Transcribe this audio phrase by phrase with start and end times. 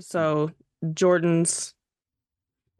[0.00, 0.50] So
[0.92, 1.74] Jordan's,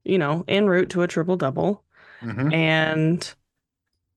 [0.05, 1.83] you know, en route to a triple double.
[2.23, 2.53] Mhm.
[2.53, 3.35] And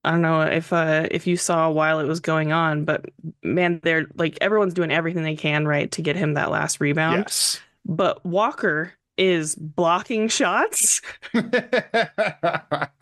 [0.03, 3.05] I don't know if uh if you saw while it was going on, but
[3.43, 7.19] man, they're like everyone's doing everything they can, right, to get him that last rebound.
[7.19, 7.59] Yes.
[7.85, 11.01] But Walker is blocking shots.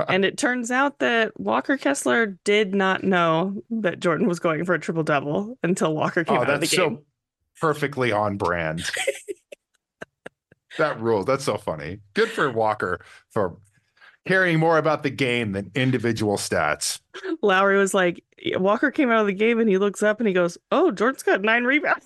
[0.09, 4.73] And it turns out that Walker Kessler did not know that Jordan was going for
[4.73, 6.95] a triple double until Walker came oh, out of the that's game.
[6.97, 7.03] so
[7.59, 8.83] perfectly on brand.
[10.77, 11.23] that rule.
[11.23, 11.99] That's so funny.
[12.13, 12.99] Good for Walker
[13.31, 13.57] for
[14.27, 16.99] caring more about the game than individual stats.
[17.41, 18.23] Lowry was like,
[18.55, 21.23] Walker came out of the game and he looks up and he goes, Oh, Jordan's
[21.23, 22.05] got nine rebounds.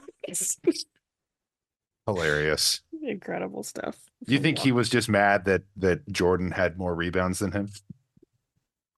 [2.05, 2.81] Hilarious.
[3.03, 3.97] Incredible stuff.
[4.27, 7.69] You think he was just mad that that Jordan had more rebounds than him?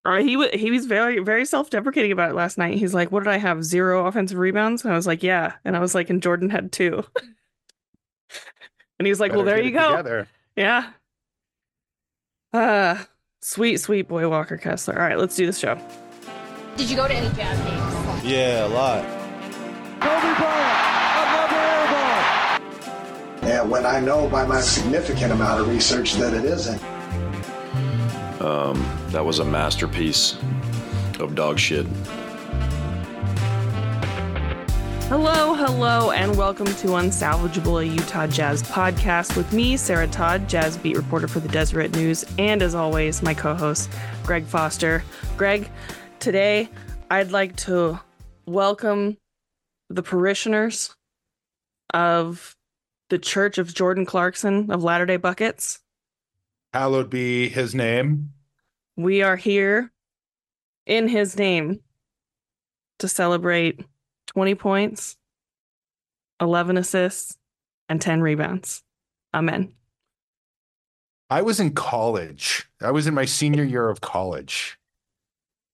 [0.06, 2.78] Or he was he was very very self deprecating about it last night.
[2.78, 3.64] He's like, "What did I have?
[3.64, 6.74] Zero offensive rebounds?" And I was like, "Yeah." And I was like, "And Jordan had
[6.74, 7.06] two.
[9.04, 10.28] and he was like, "Well, there you go." Together.
[10.56, 10.92] Yeah.
[12.54, 13.08] Ah,
[13.42, 14.96] sweet sweet boy Walker Kessler.
[14.96, 15.78] All right, let's do this show.
[16.78, 18.24] Did you go to any jazz games?
[18.26, 19.04] Yeah, a lot.
[23.44, 26.82] And when I know by my significant amount of research that it isn't,
[28.42, 30.36] Um, that was a masterpiece
[31.20, 31.86] of dog shit.
[35.10, 40.76] Hello, hello, and welcome to Unsalvageable, a Utah Jazz podcast with me, Sarah Todd, Jazz
[40.78, 43.92] beat reporter for the Deseret News, and as always, my co-host
[44.24, 45.04] Greg Foster.
[45.38, 45.70] Greg,
[46.20, 46.70] today
[47.12, 48.00] I'd like to
[48.48, 49.18] welcome
[49.90, 50.96] the parishioners
[51.94, 52.56] of
[53.10, 55.80] the Church of Jordan Clarkson of Latter Day Buckets.
[56.74, 58.32] Hallowed be his name.
[58.96, 59.92] We are here
[60.88, 61.82] in his name
[63.00, 63.86] to celebrate
[64.28, 65.18] 20 points,
[66.42, 67.38] 11 assists,
[67.90, 68.84] and 10 rebounds.
[69.34, 69.74] Amen.
[71.30, 72.68] I was in college.
[72.82, 74.78] I was in my senior year of college.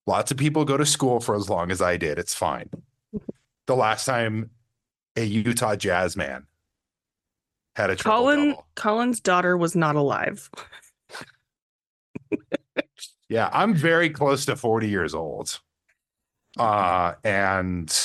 [0.08, 2.18] Lots of people go to school for as long as I did.
[2.18, 2.69] It's fine.
[3.68, 4.50] The last time
[5.16, 6.47] a Utah Jazz man
[7.75, 8.68] had a Colin double.
[8.75, 10.50] Colin's daughter was not alive.
[13.29, 15.59] Yeah, I'm very close to 40 years old.
[16.57, 17.95] Uh and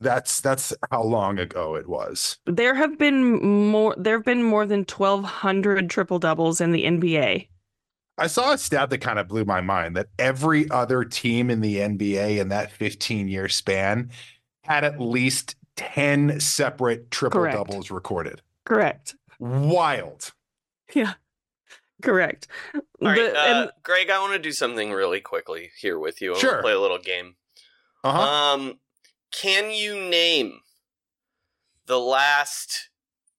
[0.00, 2.38] that's that's how long ago it was.
[2.46, 7.48] There have been more there have been more than 1200 triple doubles in the NBA.
[8.18, 11.60] I saw a stat that kind of blew my mind that every other team in
[11.62, 14.10] the NBA in that 15 year span
[14.64, 17.56] had at least 10 separate triple Correct.
[17.56, 18.42] doubles recorded.
[18.66, 19.14] Correct.
[19.38, 20.32] Wild.
[20.94, 21.14] Yeah.
[22.02, 22.46] Correct.
[22.74, 26.20] All right, The- uh, and Greg, I want to do something really quickly here with
[26.20, 26.34] you.
[26.34, 26.50] I Sure.
[26.50, 27.36] want to play a little game.
[28.04, 28.20] Uh-huh.
[28.20, 28.78] Um,
[29.30, 30.60] can you name
[31.86, 32.90] the last,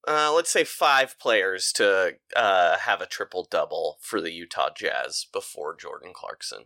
[0.06, 5.26] uh, let's say, five players to uh, have a triple double for the Utah Jazz
[5.32, 6.64] before Jordan Clarkson?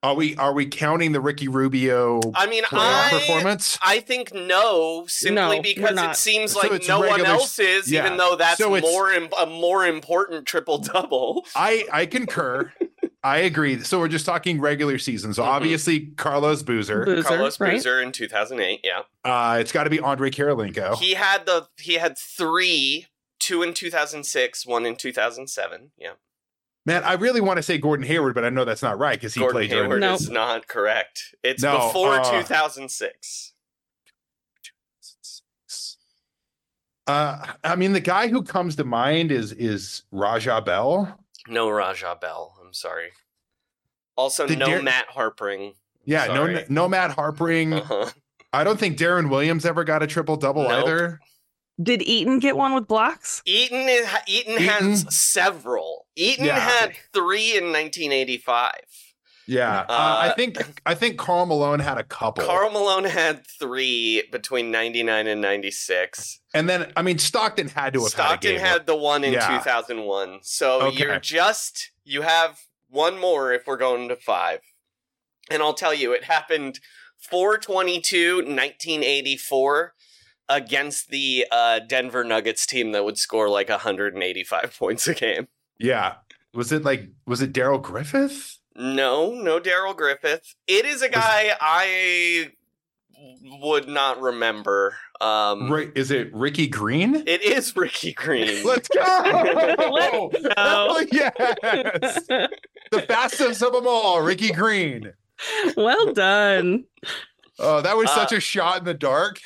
[0.00, 3.76] Are we are we counting the Ricky Rubio I mean, I performance?
[3.82, 7.90] I think no, simply No, because it seems So like it's no one else is,
[7.90, 8.06] yeah.
[8.06, 11.44] even though that's So more im- a more important triple double.
[11.56, 12.72] I I concur.
[13.28, 13.80] I agree.
[13.82, 15.34] So we're just talking regular season.
[15.34, 15.46] So Mhm.
[15.46, 17.04] obviously Carlos Boozer.
[17.04, 17.72] Boozer, Carlos right?
[17.74, 19.02] Boozer in 2008, yeah.
[19.24, 20.96] Uh it's got to be Andrei Kirilenko.
[20.98, 23.06] He had the he had three,
[23.38, 25.92] two in 2006, one in 2007.
[25.98, 26.12] Yeah,
[26.86, 29.34] Man, I really want to say Gordon Hayward, but I know that's not right because
[29.34, 30.14] he Gordon played during Hayward No.
[30.14, 31.34] is not correct.
[31.42, 33.52] It's No, before uh, 2006.
[37.06, 41.18] Uh, I mean, the guy who comes to mind is is Raja Bell.
[41.46, 42.54] No Raja Bell.
[42.68, 43.12] I'm sorry.
[44.14, 45.72] Also, Did no Dar- Matt Harpring.
[46.04, 46.64] Yeah, no, Sorry.
[46.68, 47.72] no Matt Harpring.
[47.72, 48.10] Uh-huh.
[48.52, 50.84] I don't think Deron Williams ever got a triple double Nope.
[50.86, 51.20] either.
[51.82, 53.40] did Eaton get one with blocks?
[53.46, 56.06] Eaton is, Eaton has several.
[56.14, 56.58] Eaton Yeah.
[56.58, 58.72] had three in 1985.
[59.46, 63.46] Yeah, uh, Uh, I think I think Karl Malone had a couple, Karl Malone had
[63.46, 66.40] three between 99 and 96.
[66.52, 69.24] and then I mean Stockton had to have Stockton had, a game had the one
[69.24, 69.46] in Yeah.
[69.58, 70.40] 2001.
[70.42, 70.98] So Okay.
[70.98, 74.60] you're just you have one more if we're going to 5.
[75.50, 76.80] And I'll tell you it happened
[77.18, 79.94] 422 1984
[80.48, 85.48] against the uh, Denver Nuggets team that would score like 185 points a game.
[85.78, 86.14] Yeah,
[86.54, 88.58] was it like was it Darrell Griffith?
[88.74, 90.54] No, no Darrell Griffith.
[90.66, 92.52] It is a guy I
[93.60, 94.96] would not remember.
[95.20, 95.90] Um Right?
[95.94, 97.16] Is it Ricky Green?
[97.26, 98.64] It is Ricky Green.
[98.66, 99.00] Let's go!
[99.02, 100.52] Let's go.
[100.56, 102.26] Oh, yes,
[102.90, 105.12] the fastest of them all, Ricky Green.
[105.76, 106.84] well done.
[107.58, 109.40] Oh, that was Uh, such a shot in the dark.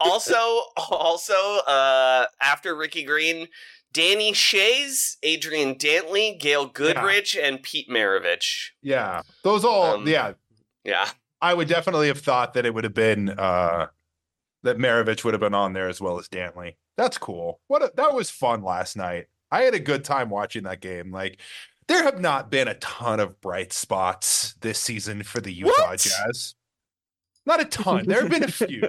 [0.00, 1.34] also, also,
[1.66, 3.48] uh, after Ricky Green,
[3.92, 8.70] Danny Schayes, Adrian Dantley, Gail Goodrich, and Pete Maravich.
[8.82, 9.94] Yeah, those all.
[9.94, 10.32] Um, yeah,
[10.84, 11.08] Yeah.
[11.40, 13.86] I would definitely have thought that it would have been uh
[14.62, 16.74] that Maravich would have been on there as well as Dantley.
[16.96, 17.60] That's cool.
[17.68, 19.26] What a, that was fun last night.
[19.50, 21.12] I had a good time watching that game.
[21.12, 21.38] Like
[21.88, 26.00] there have not been a ton of bright spots this season for the Utah What?
[26.00, 26.54] Jazz.
[27.44, 28.06] Not a ton.
[28.06, 28.80] There have been a few.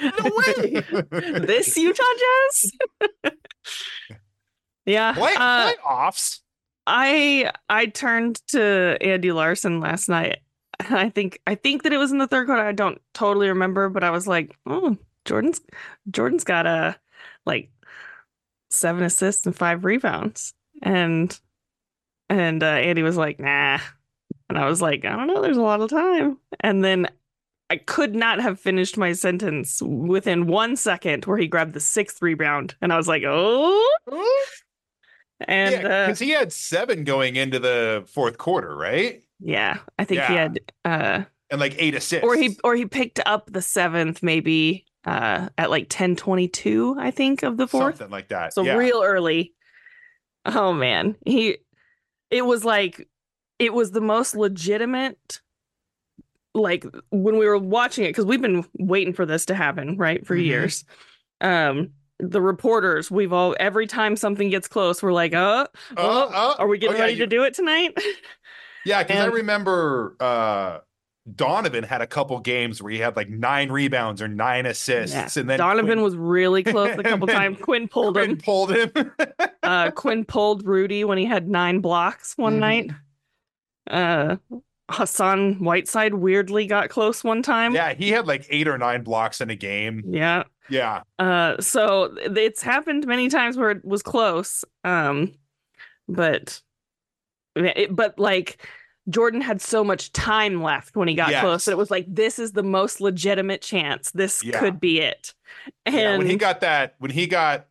[0.00, 0.84] no way.
[1.40, 2.02] this Utah
[2.52, 2.72] Jazz?
[4.86, 5.12] yeah.
[5.12, 6.38] Play, uh, playoffs.
[6.86, 10.38] I I turned to Andy Larsen last night.
[10.90, 12.62] I think I think that it was in the third quarter.
[12.62, 15.60] I don't totally remember, but I was like, oh, Jordan's
[16.10, 16.96] Jordan's got a
[17.46, 17.70] like
[18.70, 20.54] seven assists and five rebounds.
[20.82, 21.38] And
[22.28, 23.78] and uh, Andy was like, nah.
[24.48, 26.38] And I was like, I don't know, there's a lot of time.
[26.60, 27.08] And then
[27.70, 32.20] I could not have finished my sentence within one second where he grabbed the sixth
[32.20, 32.74] rebound.
[32.82, 33.96] And I was like, oh.
[35.40, 39.22] And yeah, uh, because he had seven going into the fourth quarter, right?
[39.44, 42.24] Yeah, I think he had uh And like eight assists.
[42.24, 47.42] or he or he picked up the seventh maybe uh at like 10:22 I think
[47.42, 47.96] of the fourth.
[47.98, 48.54] something like that.
[48.54, 48.76] So yeah.
[48.76, 49.52] real early.
[50.46, 51.16] Oh man.
[51.26, 51.58] He
[52.30, 53.08] it was like
[53.58, 55.40] it was the most legitimate
[56.54, 60.26] like when we were watching it cuz we've been waiting for this to happen, right?
[60.26, 60.44] For Mhm.
[60.44, 60.84] years.
[61.40, 65.66] Um the reporters, we've all every time something gets close, we're like, "Uh,
[65.96, 67.96] Uh, oh, uh, are we getting oh, yeah, ready you- to do it tonight?"
[68.84, 70.78] Yeah, because I remember uh
[71.36, 75.40] Donovan had a couple games where he had like nine rebounds or nine assists, Yeah.
[75.40, 77.58] and then Donovan Quin, was really close a couple times.
[77.60, 78.36] Quin pulled Quin him.
[78.38, 78.90] pulled him.
[79.62, 82.58] Uh, Quin pulled Rudy when he had nine blocks one Mhm.
[82.58, 82.90] night.
[83.88, 84.36] Uh,
[84.90, 87.72] Hassan Whiteside weirdly got close one time.
[87.72, 90.02] yeah, he had like eight or nine blocks in a game.
[90.08, 90.42] Yeah.
[90.68, 94.64] Yeah, Uh, so it's happened many times where it was close.
[94.84, 95.34] Um,
[96.08, 96.60] but
[97.56, 98.64] it, but like
[99.08, 101.64] Jordan had so much time left when he got close Yes.
[101.66, 104.10] that it was like this is the most legitimate chance.
[104.12, 104.58] This Yeah.
[104.60, 105.34] could be it.
[105.86, 106.18] And yeah.
[106.18, 107.66] When he got that, when he got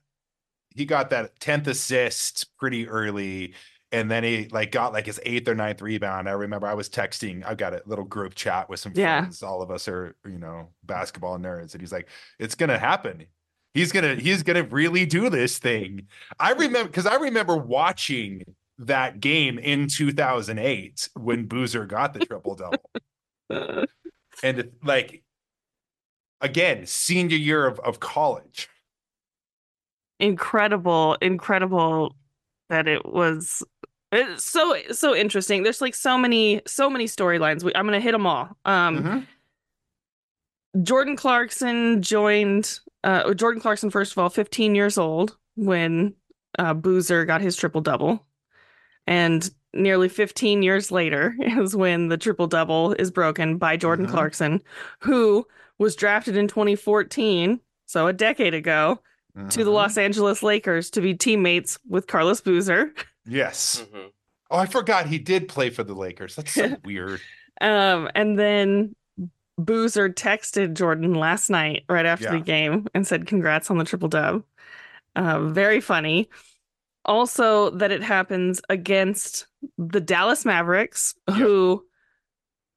[0.75, 3.54] he got that tenth assist pretty early,
[3.92, 6.30] and then he like got like his eighth or ninth rebound.
[6.30, 7.44] I remember I was texting.
[7.45, 9.22] I've got a little group chat with some Yeah.
[9.22, 9.44] friends.
[9.44, 12.07] All of us are you know basketball nerds, and he's like,
[12.39, 13.25] "It's gonna happen."
[13.74, 16.07] He's gonna he's gonna really do this thing.
[16.39, 18.44] I remember because I remember watching
[18.88, 23.86] that game in 2008 when Boozer got the triple double.
[24.44, 25.24] And like
[26.39, 28.69] again, senior year of, of college.
[30.19, 32.16] incredible incredible
[32.69, 33.63] that it was
[34.12, 38.25] it's so so interesting there's like so many so many storylines i'm gonna hit them
[38.28, 39.25] all um
[40.75, 40.83] Mhm.
[40.83, 46.13] jordan clarkson joined uh jordan clarkson first of all 15 years old when
[46.60, 48.25] uh boozer got his triple double
[49.07, 54.12] and nearly 15 years later is when the triple double is broken by jordan Mhm.
[54.12, 54.62] clarkson
[55.00, 55.45] who
[55.80, 59.00] was drafted in 2014 so a decade ago
[59.50, 59.74] to the Mhm.
[59.74, 62.94] Los Angeles Lakers to be teammates with Carlos Boozer.
[63.25, 63.86] Yes.
[63.92, 64.07] hmm
[64.50, 66.36] Oh, I forgot he did play for the Lakers.
[66.36, 67.21] That's so weird.
[67.62, 68.94] Um, and then
[69.57, 74.09] Boozer texted Jordan last night right after the game and said, Congrats on the triple
[74.09, 74.44] dub.
[75.15, 76.30] Uh, very funny.
[77.06, 79.47] Also, that it happens against
[79.78, 81.83] the Dallas Mavericks, who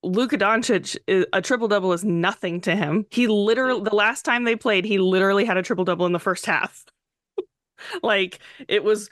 [0.02, 3.06] Luka Doncic, is, a triple double is nothing to him.
[3.10, 6.18] He literally, the last time they played, he literally had a triple double in the
[6.18, 6.84] first half.
[8.02, 9.10] like it was,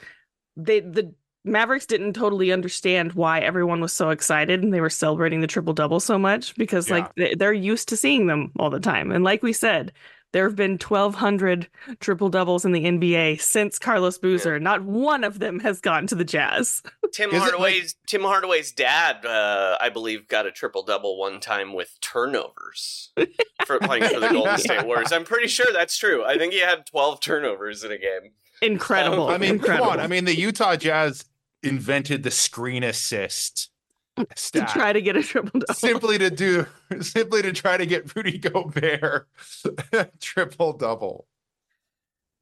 [0.57, 5.41] they, the Mavericks didn't totally understand why everyone was so excited and they were celebrating
[5.41, 6.95] the triple double so much because Yeah.
[6.97, 9.11] like they- they're used to seeing them all the time.
[9.11, 9.93] And like we said,
[10.33, 11.69] there have been 1200
[12.01, 14.59] triple doubles in the NBA since Carlos Boozer.
[14.59, 16.83] Not one of them has gone to the Jazz.
[17.13, 21.19] Tim Is it like- Hardaway's Tim Hardaway's dad, uh, I believe, got a triple double
[21.19, 23.13] one time with turnovers
[23.67, 25.13] for playing for the Golden State Warriors.
[25.13, 26.25] I'm pretty sure that's true.
[26.25, 28.33] I think he had 12 turnovers in a game.
[28.63, 29.29] Incredible.
[29.29, 29.87] I mean, incredible.
[29.91, 30.01] come on.
[30.01, 31.25] I mean, the Utah Jazz
[31.63, 33.69] invented the screen assist
[34.53, 35.75] to try to get a triple double.
[35.75, 36.67] simply to do
[37.01, 39.29] simply to try to get Rudy Gobert
[40.21, 41.27] triple double.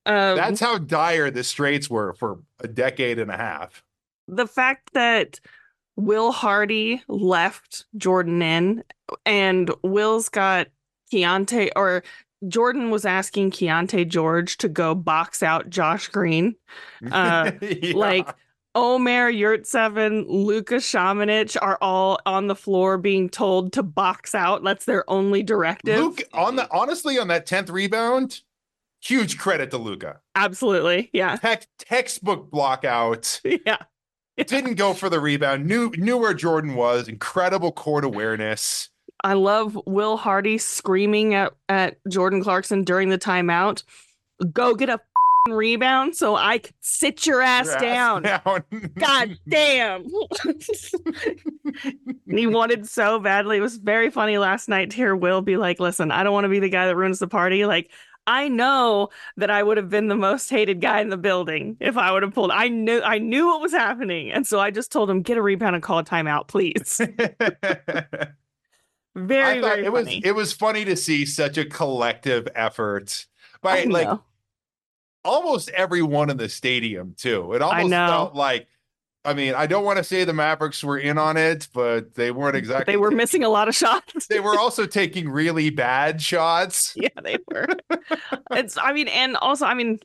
[0.07, 3.85] Um, That's how dire the straits were for a decade and a half.
[4.27, 5.39] the fact that
[5.97, 8.83] Will Hardy left Jordan in
[9.27, 10.69] and Will's got
[11.13, 12.03] Keyonte or
[12.49, 16.55] Jordan was asking Keyonte George to go box out Josh Green.
[17.13, 17.93] Uh, Yeah.
[17.95, 18.29] like
[18.75, 24.63] Omer Yurtseven, Luka Samanic are all on the floor being told to box out.
[24.63, 25.99] That's their only directive.
[25.99, 28.43] Luke on the honestly on that 10th rebound,
[29.03, 30.21] huge credit to Luka.
[30.37, 31.11] Absolutely.
[31.13, 31.37] Yeah.
[31.37, 33.41] Tech, textbook block out.
[33.67, 33.79] Yeah.
[34.47, 35.67] Didn't go for the rebound.
[35.67, 37.09] Knew knew where Jordan was.
[37.09, 38.89] Incredible court awareness.
[39.23, 43.83] I love Will Hardy screaming at, at Jordan Clarkson during the timeout.
[44.51, 44.99] Go get a
[45.49, 48.23] rebound so I can sit your ass, Your ass down.
[48.23, 48.63] down.
[48.99, 50.07] God damn.
[52.27, 53.57] he wanted so badly.
[53.59, 56.45] It was very funny last night to hear Will be like, listen, I don't want
[56.45, 57.65] to be the guy that ruins the party.
[57.65, 57.91] Like,
[58.27, 61.97] I know that I would have been the most hated guy in the building if
[61.97, 62.51] I would have pulled.
[62.51, 64.31] I knew I knew what was happening.
[64.31, 67.01] And so I just told him, get a rebound and call a timeout, please.
[69.17, 70.23] Very, very it was funny.
[70.25, 73.27] it was funny to see such a collective effort
[73.61, 74.23] by like know.
[75.25, 77.53] Almost everyone in the stadium too.
[77.55, 78.67] It almost felt like
[79.23, 82.31] I mean, I don't want to say the Mavericks were in on it, but they
[82.31, 84.27] weren't exactly they were missing a lot of shots.
[84.31, 86.95] they were also taking really bad shots.
[86.97, 87.67] yeah, they were.
[88.53, 90.01] it's I mean, and also I mean,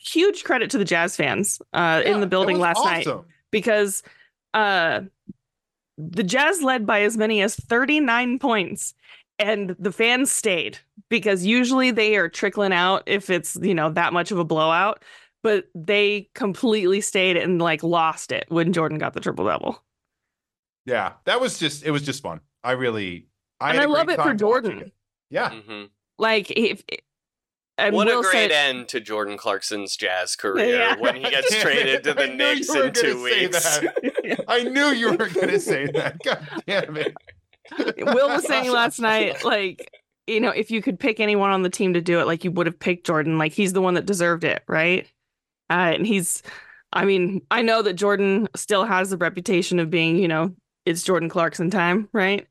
[0.00, 3.06] huge credit to the Jazz fans uh, Yeah, in the building last night.
[3.50, 4.02] because
[4.54, 5.02] uh
[5.98, 8.94] the Jazz led by as many as 39 points
[9.38, 10.78] and the fans stayed
[11.08, 15.02] because usually they are trickling out if it's, you know, that much of a blowout,
[15.42, 19.82] but they completely stayed and like lost it when Jordan got the triple double.
[20.84, 22.40] Yeah, that was just it was just fun.
[22.64, 23.26] I really
[23.60, 24.78] I And had I a great love it for time Jordan.
[24.80, 24.92] it.
[25.30, 25.50] Yeah.
[25.50, 25.84] hmm
[26.18, 26.82] Like if
[27.78, 30.96] and what Will a great said, end to Jordan Clarkson's jazz career Yeah.
[30.98, 33.62] when he gets traded to the I Knicks in two gonna say weeks.
[33.80, 34.44] that.
[34.48, 36.16] I knew you were going to say that.
[36.24, 37.14] God damn it.
[37.78, 39.90] Will was saying last night, like,
[40.26, 42.50] you know, if you could pick anyone on the team to do it, like you
[42.50, 43.38] would have picked Jordan.
[43.38, 45.06] Like he's the one that deserved it, right?
[45.70, 46.42] Uh, and he's,
[46.92, 50.54] I mean, I know that Jordan still has the reputation of being, you know,
[50.84, 52.46] it's Jordan Clarkson time, right?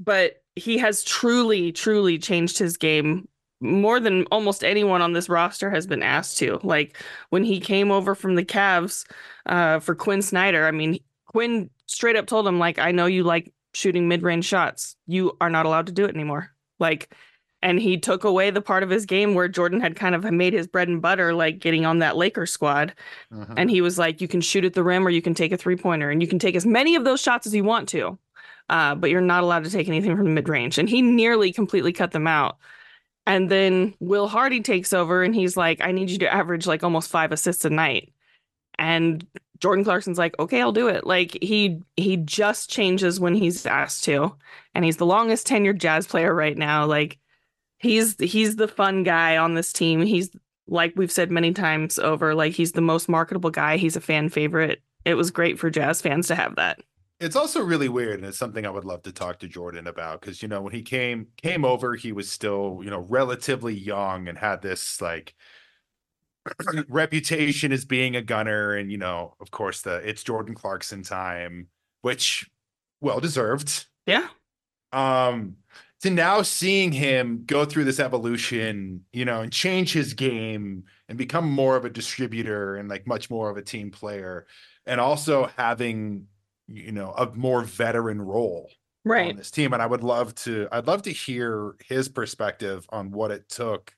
[0.00, 3.28] But he has truly, truly changed his game
[3.60, 6.58] more than almost anyone on this roster has been asked to.
[6.62, 9.06] Like when he came over from the Cavs
[9.46, 13.22] uh, for Quin Snyder, I mean, Quin straight up told him, like, I know you
[13.22, 14.96] like shooting mid-range shots.
[15.06, 16.50] You are not allowed to do it anymore.
[16.78, 17.14] Like,
[17.60, 20.54] and he took away the part of his game where Jordan had kind of made
[20.54, 22.94] his bread and butter, like getting on that Lakers squad.
[23.30, 23.52] Mhm.
[23.58, 25.58] And he was like, you can shoot at the rim or you can take a
[25.58, 28.18] three pointer and you can take as many of those shots as you want to.
[28.70, 30.78] Uh, but you're not allowed to take anything from the mid range.
[30.78, 32.56] And he nearly completely cut them out.
[33.26, 36.82] And then Will Hardy takes over and he's like, I need you to average like
[36.82, 38.12] almost five assists a night.
[38.78, 39.26] And
[39.60, 41.06] Jordan Clarkson's like, okay, I'll do it.
[41.06, 44.34] Like he he just changes when he's asked to.
[44.74, 46.86] And he's the longest tenured jazz player right now.
[46.86, 47.18] Like
[47.78, 50.02] he's he's the fun guy on this team.
[50.02, 50.30] He's
[50.68, 53.76] like we've said many times over, like he's the most marketable guy.
[53.76, 54.82] He's a fan favorite.
[55.04, 56.80] It was great for jazz fans to have that.
[57.18, 60.20] It's also really weird, and it's something I would love to talk to Jordan about
[60.20, 64.28] because you know when he came came over, he was still you know relatively young
[64.28, 65.34] and had this like
[66.88, 71.68] reputation as being a gunner, and you know of course the it's Jordan Clarkson time,
[72.02, 72.48] which
[73.00, 73.86] well deserved.
[74.06, 74.28] Yeah.
[74.92, 75.56] Um,
[76.02, 81.16] to now seeing him go through this evolution, you know, and change his game and
[81.18, 84.46] become more of a distributor and like much more of a team player,
[84.86, 86.26] and also having
[86.68, 89.36] you know a more veteran role on Right.
[89.36, 93.30] this team and i would love to i'd love to hear his perspective on what
[93.30, 93.94] it took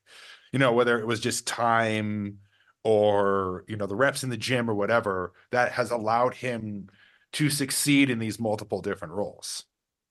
[0.52, 2.38] you know whether it was just time
[2.84, 6.88] or you know the reps in the gym or whatever that has allowed him
[7.32, 9.64] to succeed in these multiple different roles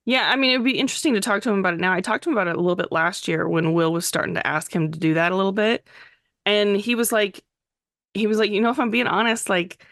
[0.04, 1.92] Yeah, I mean, it'd be interesting to talk to him about it now.
[1.92, 4.34] I talked to him about it a little bit last year when Will was starting
[4.34, 5.86] to ask him to do that a little bit.
[6.46, 7.44] And he was like,
[8.14, 9.84] he was like, you know, if I'm being honest, like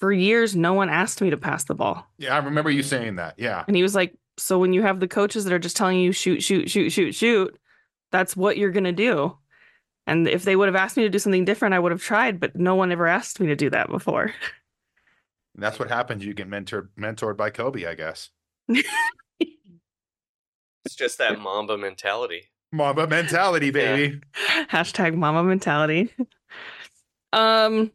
[0.00, 2.04] for years, no one asked me to pass the ball.
[2.18, 5.00] yeah i remember you saying that yeah And he was like, so when you have
[5.00, 7.56] the coaches that are just telling you shoot, shoot, shoot, shoot, shoot,
[8.10, 9.36] that's what you're going to do.
[10.08, 12.40] And if they would have asked me to do something different, I would have tried,
[12.40, 14.32] but no one ever asked me to do that before.
[15.54, 18.30] And that's what happens you get mentored mentored by kobe i guess
[20.84, 22.44] It's just that Mamba mentality.
[22.72, 24.20] mamba mentality baby
[24.70, 26.12] Hashtag Mamba mentality.
[27.32, 27.90] um,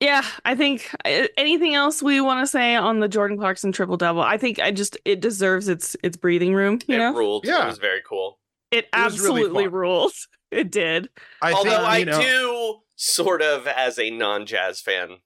[0.00, 3.96] yeah, I think uh, anything else we want to say on the Jordan Clarkson triple
[3.96, 4.20] double.
[4.22, 6.78] I think I just it deserves its its breathing room.
[6.86, 7.46] You it know, ruled.
[7.46, 7.64] Yeah.
[7.64, 8.38] It was very cool.
[8.70, 10.28] it, It was really absolutely rules.
[10.56, 11.08] It did.
[11.42, 15.18] i Although think I know, do sort of, as a non-jazz fan,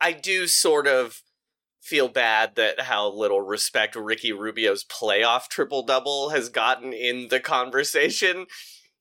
[0.00, 1.22] I do sort of
[1.82, 7.40] feel bad that how little respect Ricky Rubio's playoff triple double has gotten in the
[7.40, 8.46] conversation.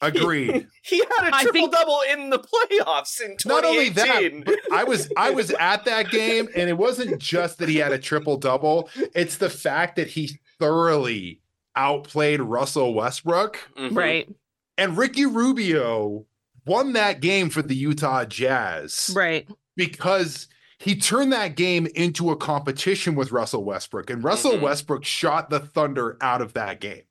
[0.02, 0.68] Agreed.
[0.84, 3.48] He had a triple think- double in the playoffs in 2018.
[3.48, 7.58] Not only that, but I was I was at that game, and it wasn't just
[7.58, 8.88] that he had a triple double.
[9.16, 11.42] It's the fact that he thoroughly
[11.76, 13.98] outplayed Russell Westbrook, Mhm.
[13.98, 14.30] Right.
[14.78, 16.26] And Ricky Rubio
[16.66, 19.48] won that game for the Utah Jazz Right.
[19.76, 20.48] because
[20.80, 24.62] he turned that game into a competition with Russell Westbrook, and Russell Mhm.
[24.62, 27.04] Westbrook shot the Thunder out of that game.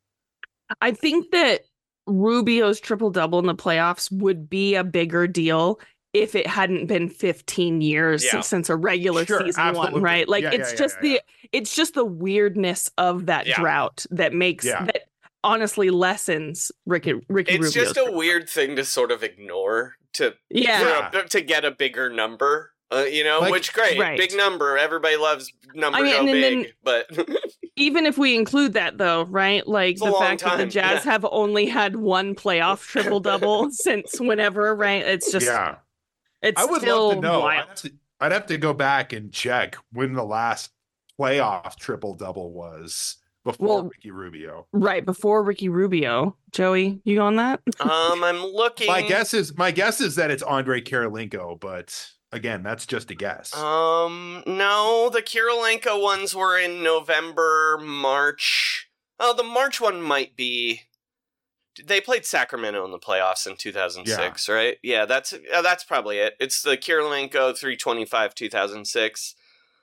[0.81, 1.63] I think that
[2.07, 5.81] Rubio's triple double in the playoffs would be a bigger deal
[6.13, 8.41] if it hadn't been 15 years Yeah.
[8.41, 9.95] since a regular Sure, season absolutely.
[9.95, 10.29] one, right?
[10.29, 11.21] Like Yeah, it's yeah, just yeah, the
[11.53, 13.57] it's just the weirdness of that Yeah.
[13.59, 14.85] drought that makes Yeah.
[14.85, 15.05] that
[15.45, 20.35] honestly lessens Ricky Ricky It's Rubio's just a weird thing to sort of ignore to
[20.51, 21.11] yeah.
[21.11, 22.73] for a- to get a bigger number.
[22.93, 24.17] Uh, you know, Like- which great, Right.
[24.19, 24.77] big number.
[24.79, 27.29] Everybody loves numbers mean, go and big, then- but
[27.77, 29.67] Even if we include that though, right?
[29.67, 31.11] Like It's the long fact that the Jazz yeah.
[31.13, 35.03] have only had one playoff triple double since whenever, right?
[35.05, 35.77] It's just yeah.
[36.43, 37.43] it's I would still love to know.
[37.43, 40.71] I'd have to, I'd have to go back and check when the last
[41.19, 44.67] playoff triple double was before Well- Ricky Rubio.
[44.73, 46.37] Right before Ricky Rubio.
[46.51, 47.61] Joey, you on that?
[47.81, 48.87] um, I'm looking.
[48.87, 53.15] My guess is my guess is that it's Andrei Kirilenko, but again, that's just a
[53.15, 53.55] guess.
[53.57, 58.89] Um, no, the Kirilenko ones were in November, March.
[59.21, 60.83] Oh, the March one might be.
[61.85, 64.77] They played Sacramento in the playoffs in 2006, right?
[64.83, 66.35] Yeah, that's uh, that's probably it.
[66.39, 69.35] It's the Kirilenko 325 2006.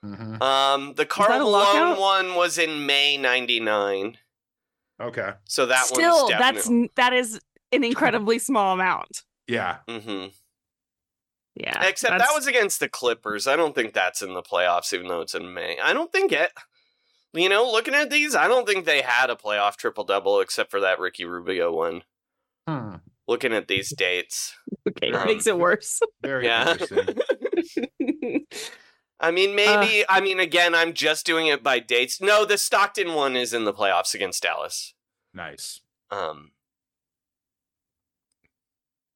[0.04, 0.42] Mhm.
[0.42, 4.18] Um, the that Karl a Malone one was in May 99.
[5.00, 5.32] Okay.
[5.44, 7.40] So that Still, one's that's that is
[7.72, 9.22] an incredibly small amount.
[9.46, 9.78] Yeah.
[9.88, 10.28] Mm-hmm.
[11.54, 11.84] Yeah.
[11.86, 13.46] Except that was against the Clippers.
[13.46, 15.78] I don't think that's in the playoffs, even though it's in May.
[15.82, 16.52] I don't think it.
[17.34, 20.70] You know, looking at these, I don't think they had a playoff triple double except
[20.70, 22.02] for that Ricky Rubio one.
[22.68, 22.96] Hmm.
[23.26, 24.54] Looking at these dates.
[24.88, 25.12] okay.
[25.12, 26.00] um, makes it worse.
[26.22, 26.72] Very Yeah.
[26.72, 27.16] interesting.
[29.22, 29.54] I mean, Uh.
[29.54, 32.20] maybe, I mean, again, I'm just doing it by dates.
[32.20, 34.94] No, the Stockton one is in the playoffs against Dallas.
[35.32, 35.80] nice.
[36.10, 36.50] Um,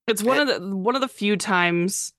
[0.06, 2.14] it's one of the one of the few times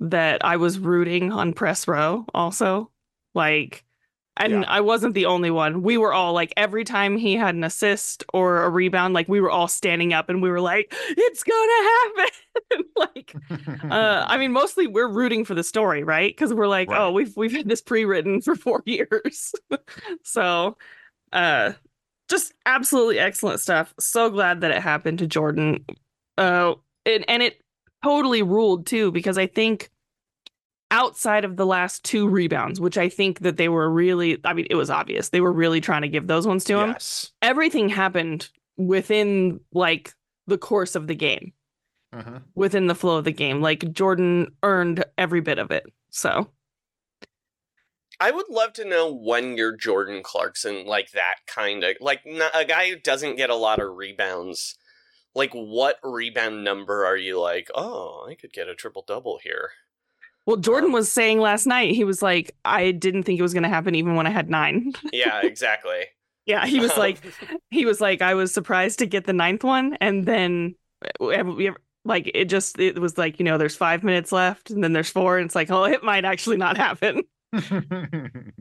[0.00, 2.24] that I was rooting on press row.
[2.34, 2.90] Also,
[3.34, 3.84] like,
[4.40, 4.64] and Yeah.
[4.68, 5.82] I wasn't the only one.
[5.82, 9.40] We were all like, every time he had an assist or a rebound, like we
[9.40, 13.34] were all standing up and we were like, "It's gonna happen!" like.
[13.90, 17.00] uh i mean mostly we're rooting for the story right because we're like Right.
[17.00, 19.52] oh we've we've had this pre-written for four years
[20.24, 20.76] so
[21.32, 21.72] uh
[22.28, 25.84] just absolutely excellent stuff so glad that it happened to jordan
[26.38, 26.74] uh
[27.06, 27.60] and, and it
[28.04, 29.90] totally ruled too because i think
[30.90, 34.66] outside of the last two rebounds which i think that they were really i mean
[34.70, 37.30] it was obvious they were really trying to give those ones to him yes.
[37.42, 40.12] everything happened within like
[40.46, 41.52] the course of the game
[42.12, 42.42] Mhm.
[42.56, 43.60] within the flow of the game.
[43.60, 45.86] Like Jordan earned every bit of it.
[46.10, 46.50] So
[48.18, 52.50] I would love to know when you're Jordan Clarkson, like that kind of, like not,
[52.54, 54.76] a guy who doesn't get a lot of rebounds.
[55.34, 57.70] Like, what rebound number are you like?
[57.74, 59.70] Oh, I could get a triple double here.
[60.50, 63.68] Well, Jordan was saying last night, he was like, I didn't think it was gonna
[63.68, 64.92] happen even when I had nine.
[65.12, 66.06] Yeah, exactly.
[66.44, 67.20] yeah, he was like
[67.70, 71.68] he was like, I was surprised to get the ninth one, and then uh, we
[71.68, 74.92] ever- like it just it was like, you know, there's five minutes left, and then
[74.92, 77.22] there's four, and it's like, oh, it might actually not happen.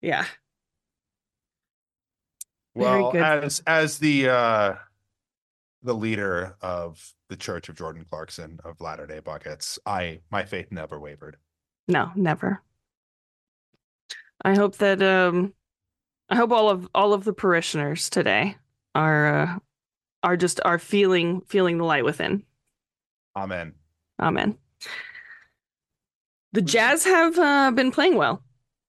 [0.00, 0.26] Yeah.
[2.74, 4.74] Well, as as the uh
[5.84, 10.66] the leader of the Church of Jordan Clarkson of Latter Day Buckets, I my faith
[10.70, 11.38] never wavered.
[11.88, 12.62] No, never.
[14.44, 15.54] I hope that um
[16.28, 18.56] I hope all of all of the parishioners today
[18.94, 19.58] are uh,
[20.22, 22.42] are just are feeling feeling the light within.
[23.34, 23.72] Amen.
[24.20, 24.58] Amen.
[26.52, 28.42] The Jazz have uh, been playing well.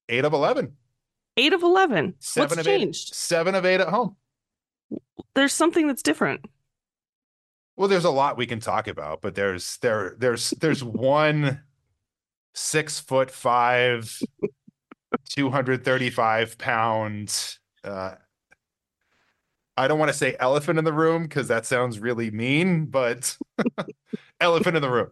[0.10, 0.73] Eight of eleven.
[1.38, 2.15] Eight of eleven.
[2.19, 2.79] Seven What's of eight.
[2.79, 3.15] changed?
[3.15, 4.17] Seven of eight at home.
[5.34, 6.45] There's something that's different.
[7.76, 11.62] Well, there's a lot we can talk about, but there's there there's there's one
[12.54, 14.20] six foot five,
[15.30, 17.58] two hundred thirty five pound.
[17.84, 18.16] Uh,
[19.76, 23.36] I don't want to say elephant in the room because that sounds really mean, but
[24.40, 25.12] elephant in the room.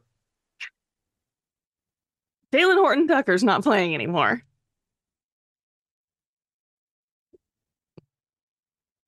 [2.52, 4.44] Talen Horton Tucker's not playing anymore.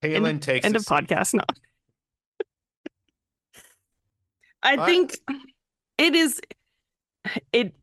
[0.02, 1.34] Talen takes End of podcast.
[1.34, 1.44] No.
[4.64, 5.18] I think
[5.98, 6.42] it is
[7.52, 7.76] it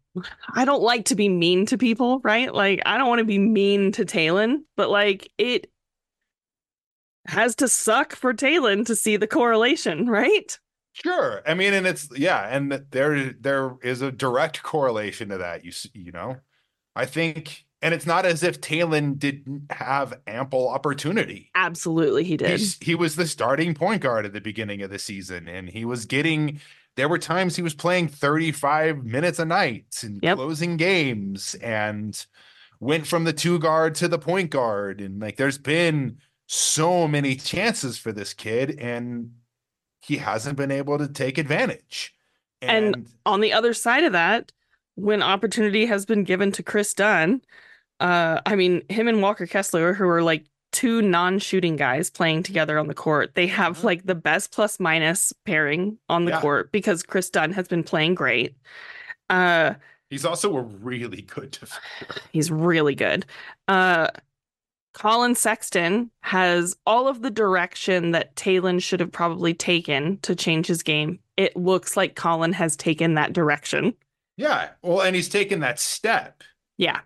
[0.55, 2.53] I don't like to be mean to people, right?
[2.53, 5.71] Like I don't want to be mean to Talen, but like it
[7.27, 10.59] has to suck for Talen to see the correlation, right?
[10.93, 11.43] Sure.
[11.47, 15.65] I mean, and it's yeah, and there there is a direct correlation to that.
[15.65, 16.39] You you know,
[16.97, 21.51] I think, and it's not as if Talen didn't have ample opportunity.
[21.55, 22.51] Absolutely, he did.
[22.51, 25.85] He's, he was the starting point guard at the beginning of the season, and he
[25.85, 26.61] was getting.
[26.97, 30.37] There were times he was playing 35 minutes a night and Yep.
[30.37, 32.27] closing games, and
[32.81, 37.37] went from the two guard to the point guard, and like there's been so many
[37.37, 39.33] chances for this kid, and
[40.03, 42.13] he hasn't been able to take advantage.
[42.61, 44.51] And- On the other side of that,
[44.97, 47.41] when opportunity has been given to Kris Dunn,
[48.01, 52.79] uh, I mean, him and Walker Kessler, who are like two non-shooting guys playing together
[52.79, 53.85] on the court, they have Mhm.
[53.85, 56.41] like the best plus minus pairing on the Yeah.
[56.41, 58.57] court because Kris Dunn has been playing great.
[59.29, 59.75] Uh,
[60.11, 62.21] he's also a really good defender.
[62.33, 63.27] He's really good.
[63.69, 64.09] Uh
[64.93, 70.67] Collin Sexton has all of the direction that Talen should have probably taken to change
[70.67, 71.21] his game.
[71.37, 73.95] It looks like Collin has taken that direction.
[74.37, 74.71] Yeah.
[74.83, 76.43] Well, and he's taken that step.
[76.77, 77.01] Yeah.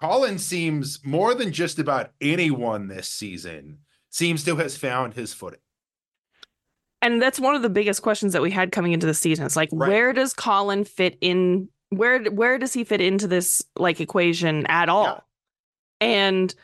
[0.00, 3.78] Collin seems more than just about anyone this season
[4.10, 5.60] seems to has found his footing.
[7.02, 9.46] And that's one of the biggest questions that we had coming into the season.
[9.46, 9.88] It's like Right.
[9.88, 14.88] where does Collin fit in where where does he fit into this like equation at
[14.88, 15.04] all?
[15.04, 15.20] Yeah.
[16.00, 16.54] And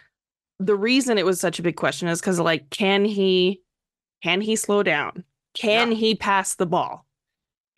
[0.58, 3.60] the reason it was such a big question is cuz like can he
[4.22, 5.24] can he slow down?
[5.54, 5.96] Can Yeah.
[5.98, 7.06] he pass the ball?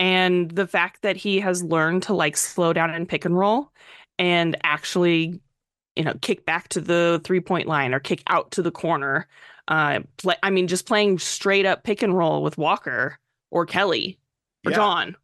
[0.01, 3.73] And the fact that he has learned to like slow down and pick and roll
[4.19, 5.41] and actually
[5.99, 9.27] you know kick back to the three point line or kick out to the corner
[9.69, 13.19] uh play i mean just playing straight up pick and roll with walker
[13.51, 14.19] or kelly
[14.65, 14.77] or Yeah.
[14.77, 15.17] john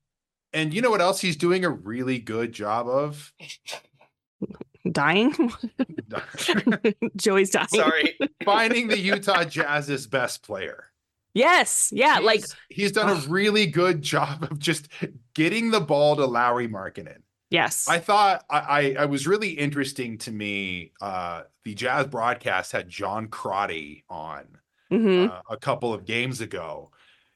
[0.52, 3.32] And you know what else he's doing a really good job of?
[4.92, 5.32] dying
[7.16, 8.18] joey's dying Sorry.
[8.44, 10.90] Finding the Utah Jazz's best player.
[11.32, 14.88] yes yeah like He's- he's done a really good job of just
[15.34, 17.22] getting the ball to Lauri Markkanen.
[17.54, 20.92] Yes I thought I, I I was really interesting to me.
[21.00, 24.44] Uh, the Jazz broadcast had John Crotty on
[24.92, 25.30] Mhm.
[25.30, 26.90] uh, a couple of games ago,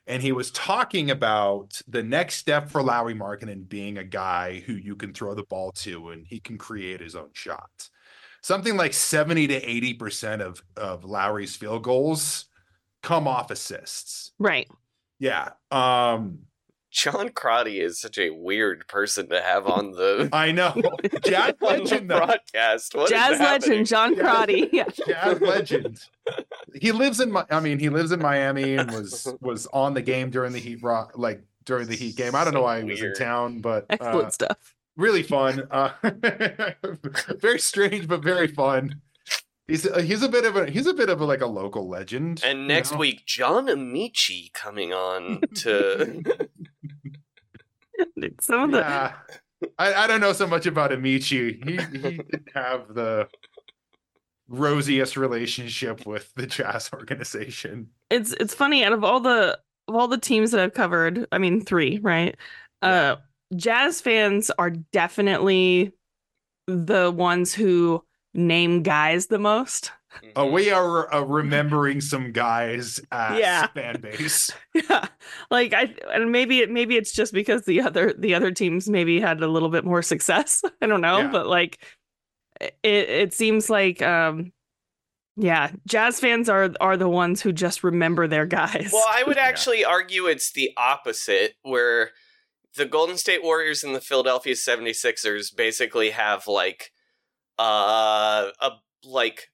[0.07, 4.75] and he was talking about the next step for Lauri Markkanen being a guy who
[4.75, 7.89] you can throw the ball to and he can create his own shot.
[8.43, 12.45] Something like seventy to eighty percent of of Lauri's field goals
[13.03, 14.33] come off assists.
[14.39, 14.69] right
[15.19, 15.51] Yeah.
[15.71, 16.41] Um,
[16.91, 20.75] John Crotty is such a weird person to have on the, I know.
[21.25, 22.19] Jazz on the legend, though.
[22.19, 22.95] broadcast.
[22.95, 23.71] What is jazz happening?
[23.71, 26.01] legend john Jazz- crotty yeah jazz legend.
[26.81, 30.03] He lives in my I mean he lives in Miami and was was on the
[30.03, 32.35] game during the Heat rock like during the Heat game.
[32.35, 35.67] I don't know why he was in town, but excellent uh, stuff really fun.
[35.71, 35.93] Uh,
[37.39, 39.01] very strange but very fun.
[39.67, 41.89] He's a, he's a bit of a he's a bit of a, like a local
[41.89, 42.43] legend.
[42.45, 42.99] And you next know?
[42.99, 46.23] week, John Amici coming on to.
[48.41, 49.15] some of the yeah.
[49.79, 51.61] I, I don't know so much about Amici.
[51.65, 53.29] He he didn't have the
[54.49, 57.89] rosiest relationship with the jazz organization.
[58.11, 59.59] it's it's funny out of all the
[59.89, 62.37] of all the teams that I've covered, I mean three, right?
[62.83, 63.17] Uh
[63.57, 65.93] jazz fans are definitely
[66.67, 69.91] the ones who name guys the most.
[70.37, 73.67] Oh, we are uh, remembering some guys as Yeah.
[73.75, 74.51] fan base.
[74.75, 75.07] Yeah.
[75.51, 79.21] Like I and maybe it maybe it's just because the other the other teams maybe
[79.21, 80.63] had a little bit more success.
[80.83, 81.29] I don't know, Yeah.
[81.31, 81.85] but like
[82.61, 82.71] it
[83.09, 84.53] it seems like um
[85.41, 88.91] yeah, jazz fans are are the ones who just remember their guys.
[88.93, 89.45] Well, I would Yeah.
[89.45, 92.11] actually argue it's the opposite, where
[92.77, 96.91] the Golden State Warriors and the Philadelphia 76ers basically have like
[97.59, 98.71] uh a
[99.05, 99.49] like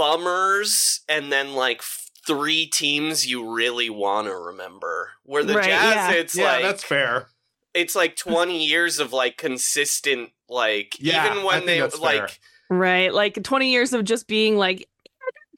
[0.00, 1.82] bummers and then like
[2.26, 5.10] three teams you really want to remember.
[5.24, 6.10] Where the Right, Jazz yeah.
[6.12, 7.28] it's yeah, like that's fair.
[7.74, 11.98] it's like 20 years of like consistent like Yeah, even I when think they that's
[11.98, 12.28] like fair.
[12.70, 13.12] Right.
[13.12, 14.88] Like 20 years of just being like,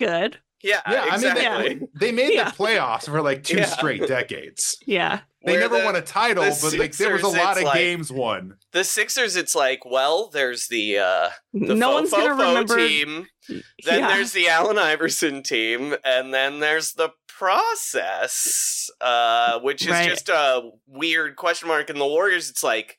[0.01, 0.39] "Yeah, good.
[0.63, 1.47] yeah, Yeah, exactly.
[1.47, 2.51] I mean, they, they made Yeah.
[2.51, 3.67] the playoffs for like two Yeah.
[3.67, 4.77] straight decades.
[4.87, 5.21] Yeah.
[5.45, 7.65] They Where never the- won a title, the but like there was a lot of
[7.65, 8.57] like- games won.
[8.73, 12.49] The Sixers, it's like, well, there's the uh the no Fo- one's going to Fofo
[12.49, 12.77] remember.
[12.77, 13.63] team, then
[14.01, 14.09] yeah.
[14.09, 20.09] there's the Allen Iverson team, and then there's the process, uh, which is Right.
[20.09, 21.91] just a weird question mark.
[21.91, 22.99] In the Warriors, it's like,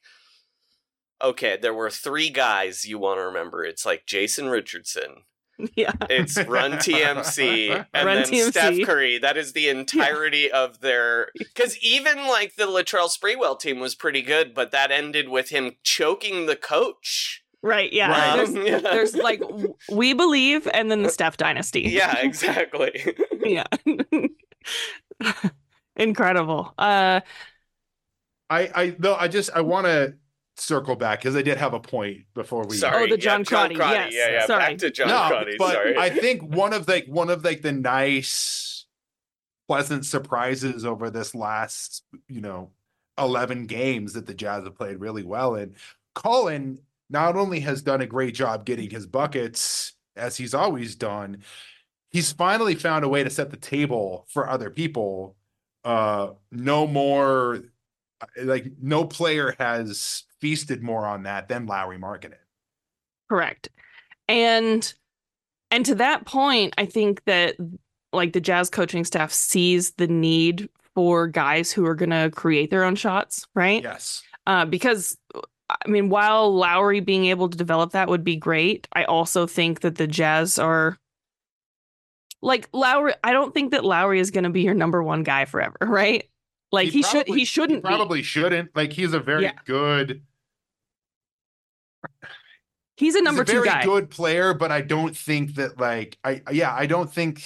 [1.21, 3.63] okay, there were three guys you want to remember.
[3.63, 5.23] It's like Jason Richardson,
[5.75, 5.93] yeah.
[6.09, 8.49] it's Run TMC, and Run then TMC.
[8.51, 9.17] Steph Curry.
[9.17, 11.29] That is the entirety of their.
[11.37, 15.73] Because even like the Latrell Sprewell team was pretty good, but that ended with him
[15.83, 17.42] choking the coach.
[17.63, 17.91] Right.
[17.93, 18.11] Yeah.
[18.11, 18.35] Right.
[18.35, 18.79] There's, yeah.
[18.79, 19.41] there's like,
[19.89, 21.81] we believe, and then the Steph dynasty.
[21.81, 23.15] yeah, exactly.
[23.39, 23.63] yeah.
[25.95, 26.73] Incredible.
[26.77, 27.21] Uh
[28.49, 30.15] I I though I just I want to
[30.55, 32.75] circle back because I did have a point before we.
[32.75, 33.03] Sorry.
[33.03, 33.93] Oh, the John yeah, John Crotty, Crotty.
[33.93, 34.13] yes.
[34.13, 34.45] Yeah, yeah.
[34.45, 34.59] Sorry.
[34.59, 35.55] Back to John no, Crotty.
[35.57, 35.97] but Sorry.
[35.97, 38.85] I think one of like one of like the nice,
[39.67, 42.71] pleasant surprises over this last you know
[43.17, 45.75] eleven games that the Jazz have played really well in.
[46.15, 46.79] Collin
[47.13, 51.43] not only has done a great job getting his buckets as he's always done,
[52.11, 55.35] he's finally found a way to set the table for other people.
[55.85, 57.61] Uh, no more
[58.41, 62.33] like no player has feasted more on that than Lauri Markkanen.
[63.29, 63.69] Correct.
[64.27, 64.93] And
[65.71, 67.55] and to that point, I think that
[68.11, 72.69] like the Jazz coaching staff sees the need for guys who are going to create
[72.69, 73.81] their own shots, right?
[73.81, 74.21] Yes.
[74.45, 75.17] Uh, because
[75.85, 79.81] I mean, while Lauri being able to develop that would be great, I also think
[79.81, 80.97] that the Jazz are
[82.41, 83.13] like Lauri.
[83.23, 86.29] I don't think that Lauri is going to be your number one guy forever, right?
[86.71, 87.87] Like he, should, probably- he shouldn't be.
[87.87, 88.75] probably shouldn't.
[88.75, 89.53] Like he's a very Yeah.
[89.65, 90.21] good
[92.97, 93.83] He's a he's number a two very guy.
[93.85, 97.43] good player, but I don't think that like I yeah, I don't think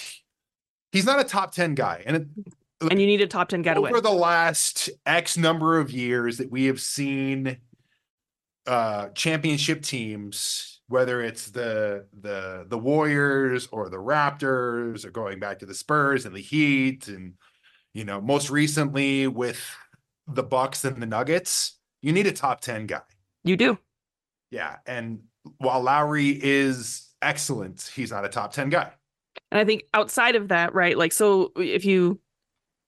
[0.92, 2.04] he's not a top 10 guy.
[2.06, 2.28] And it,
[2.92, 3.94] and you need a top ten guy to win.
[4.04, 7.58] the last X number of years that we have seen
[8.68, 15.60] uh championship teams, whether it's the the the Warriors or the Raptors or going back
[15.60, 17.34] to the Spurs and the Heat and
[17.98, 19.60] you know, most recently with
[20.28, 23.02] the Bucks and the Nuggets, you need a top 10 guy.
[23.44, 23.80] You do.
[24.52, 24.76] Yeah.
[24.86, 25.22] And
[25.58, 28.92] while Lauri is excellent, he's not a top 10 guy.
[29.52, 30.96] And I think outside of that, right?
[30.96, 32.20] Like, so if you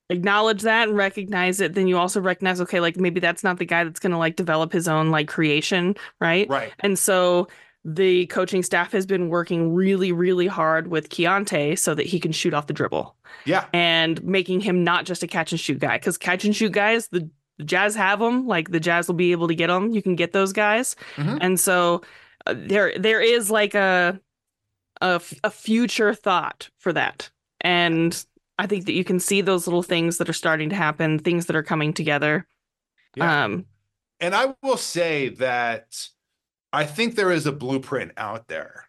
[0.09, 3.65] acknowledge that and recognize it, then you also recognize, okay, like maybe that's not the
[3.65, 6.49] guy that's going to like develop his own like creation, right?
[6.49, 6.73] Right.
[6.79, 7.47] And so
[7.85, 12.31] the coaching staff has been working really, really hard with Keyonte so that he can
[12.31, 13.65] shoot off the dribble Yeah.
[13.73, 15.97] and making him not just a catch and shoot guy.
[15.97, 18.47] Because catch and shoot guys, the, the Jazz have them.
[18.47, 19.91] Like the Jazz will be able to get them.
[19.91, 21.37] You can get those guys, Mhm.
[21.41, 22.01] and so
[22.47, 24.19] uh, there there is like a,
[25.01, 27.29] a f- a future thought for that.
[27.61, 28.25] And
[28.59, 31.45] I think that you can see those little things that are starting to happen, things
[31.45, 32.45] that are coming together.
[33.15, 33.45] Yeah.
[33.45, 33.65] Um,
[34.19, 36.07] And I will say that
[36.73, 38.85] I think there is a blueprint out there.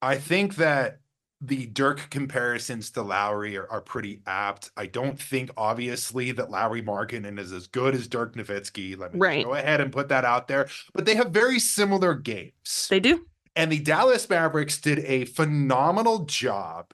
[0.00, 1.00] I think that
[1.40, 4.70] the Dirk comparisons to Lauri are, are pretty apt.
[4.76, 8.96] I don't think, obviously, that Lauri Markkanen is as good as Dirk Nowitzki.
[8.96, 9.44] Let me Right.
[9.44, 10.68] go ahead and put that out there.
[10.94, 12.86] But they have very similar games.
[12.88, 13.26] they do.
[13.56, 16.92] And the Dallas Mavericks did a phenomenal job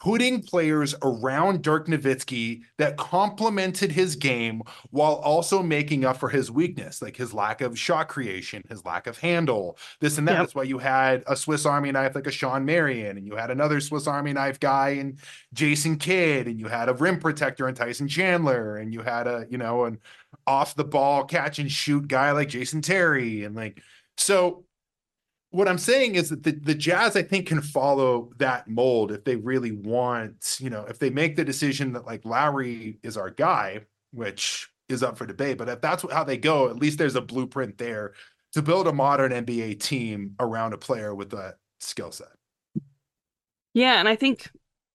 [0.00, 6.50] putting players around Dirk Nowitzki that complemented his game while also making up for his
[6.50, 10.32] weakness, like his lack of shot creation, his lack of handle, this and that.
[10.32, 10.40] Yep.
[10.40, 13.50] That's why you had a Swiss Army knife like a Shawn Marion, and you had
[13.50, 15.18] another Swiss Army knife guy and
[15.52, 19.46] Jason Kidd, and you had a rim protector and Tyson Chandler, and you had a,
[19.50, 19.98] you know, an
[20.46, 23.82] off the ball catch and shoot guy like Jason Terry, and like
[24.16, 24.64] so
[25.50, 29.24] what I'm saying is that the, the Jazz, I think, can follow that mold if
[29.24, 33.30] they really want, you know, if they make the decision that like Lauri is our
[33.30, 33.80] guy,
[34.12, 37.20] which is up for debate, but if that's how they go, at least there's a
[37.20, 38.12] blueprint there
[38.52, 42.28] to build a modern NBA team around a player with that skill set.
[43.74, 44.50] Yeah, and I think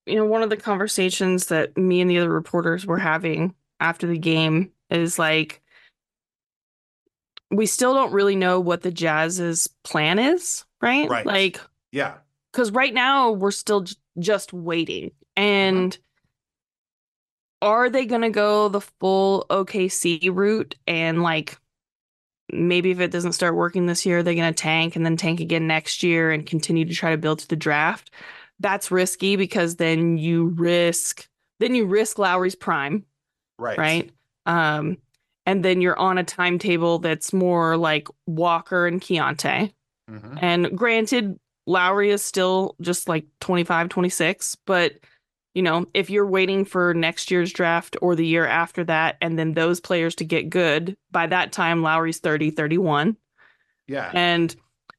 [0.06, 4.08] you know one of the conversations that me and the other reporters were having after
[4.08, 5.62] the game is like
[7.52, 11.10] we still don't really know what the Jazz's plan is, right?
[11.10, 11.26] Right.
[11.26, 11.60] Like
[11.92, 12.16] Yeah.
[12.54, 15.12] cuz right now we're still j- just waiting.
[15.38, 15.98] And
[17.62, 21.58] are they going to go the full OKC route and like
[22.52, 25.40] maybe if it doesn't start working this year, they're going to tank and then tank
[25.40, 28.12] again next year and continue to try to build to the draft?
[28.60, 31.28] That's risky because then you risk
[31.60, 33.06] then you risk Lauri's prime,
[33.58, 33.78] Right.
[33.78, 34.12] right?
[34.46, 34.98] Um
[35.46, 39.74] and then you're on a timetable that's more like Walker and Keyonte.
[40.10, 40.40] Mhm.
[40.42, 44.94] And granted, Lauri is still just like 25, 26, but
[45.54, 49.40] you know, if you're waiting for next year's draft or the year after that, and
[49.40, 53.16] then those players to get good, by that time, Lauri's 30, 31.
[53.88, 54.12] Yeah.
[54.14, 54.54] And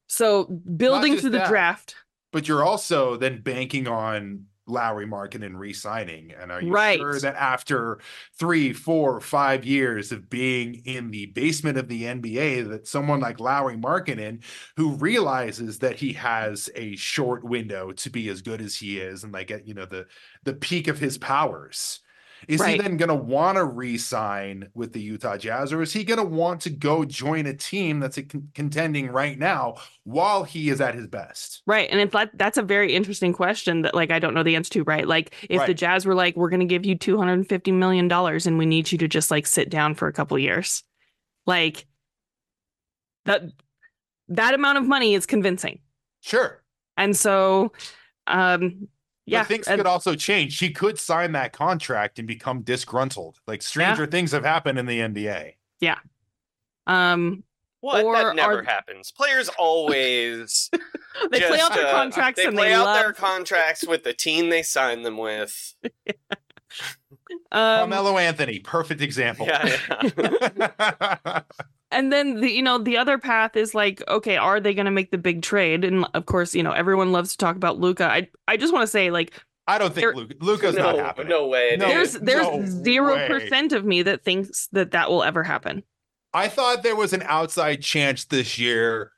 [0.06, 1.48] so building through the that.
[1.48, 1.94] draft,
[2.32, 6.32] but you're also then banking on Lauri Markkanen and re-signing.
[6.32, 6.98] And are you Right.
[6.98, 7.98] sure that after
[8.38, 13.40] three, four, five years of being in the basement of the NBA, that someone like
[13.40, 14.42] Lauri Markkanen,
[14.76, 19.24] who realizes that he has a short window to be as good as he is,
[19.24, 20.06] and like at you know the
[20.44, 22.00] the peak of his powers,
[22.48, 22.76] Is Right.
[22.76, 26.18] he then going to want to re-sign with the Utah Jazz, or is he going
[26.18, 28.18] to want to go join a team that's
[28.54, 31.62] contending right now while he is at his best?
[31.66, 31.88] Right.
[31.90, 34.72] And it's like that's a very interesting question that like I don't know the answer
[34.74, 35.06] to, right?
[35.06, 38.08] Like if the Jazz were like, we're gonna give you two hundred and fifty million
[38.08, 40.84] dollars and we need you to just like sit down for a couple years.
[41.46, 41.86] Like
[43.24, 43.42] that
[44.28, 45.80] that amount of money is convincing.
[46.20, 46.62] Sure.
[46.96, 47.72] And so
[48.26, 48.88] um
[49.26, 49.40] yeah.
[49.42, 50.52] but things and- could also change.
[50.52, 53.40] She could sign that contract and become disgruntled.
[53.46, 55.54] Like stranger things have happened in the NBA.
[55.80, 55.98] Yeah.
[56.86, 57.44] Um
[57.80, 58.04] What?
[58.04, 59.10] Or that never are- happens.
[59.10, 60.70] Players always
[61.30, 63.84] they play out just, their uh, contracts They and play they out love their contracts
[63.86, 65.74] with the team they sign them with.
[67.52, 69.46] um, Carmelo Anthony, perfect example.
[69.46, 69.76] Yeah,
[70.18, 71.40] yeah.
[71.90, 74.90] and then the you know the other path is like okay are they going to
[74.90, 78.04] make the big trade and of course you know everyone loves to talk about luka
[78.04, 79.32] i i just want to say like
[79.68, 81.28] I don't There- think Luka, Luka's not no, happening.
[81.28, 81.74] no way.
[81.76, 81.88] No.
[81.88, 83.26] there's there's zero way.
[83.26, 85.82] percent of me that thinks that that will ever happen
[86.32, 89.10] I thought there was an outside chance this year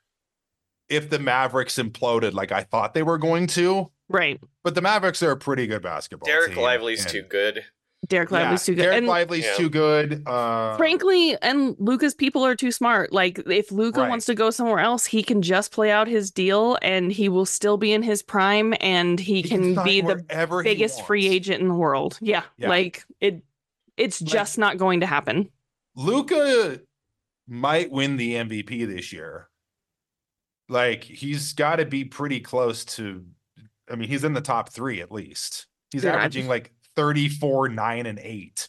[0.89, 3.91] if the Mavericks imploded like I thought they were going to.
[4.09, 6.59] right But the Mavericks are a pretty good basketball Dereck team.
[6.63, 7.65] Lively's and- too good.
[8.09, 9.55] Derek Yeah, lively's too good Dereck and Lively's Yeah.
[9.55, 10.23] too good.
[10.27, 14.09] Uh, frankly and luka's people are too smart like if luka Right.
[14.09, 17.47] wants to go somewhere else he can just play out his deal and he will
[17.47, 20.25] still be in his prime and he, he can sign be the
[20.65, 22.69] biggest free agent in the world yeah, Yeah.
[22.69, 23.43] like it
[23.97, 25.51] it's Like- just not going to happen
[25.97, 26.81] Luka
[27.49, 29.49] might win the MVP this year.
[30.69, 33.25] Like he's got to be pretty close to.
[33.91, 35.67] I mean, he's in the top three at least.
[35.91, 38.69] He's Yeah, averaging like 34, 9, and 8.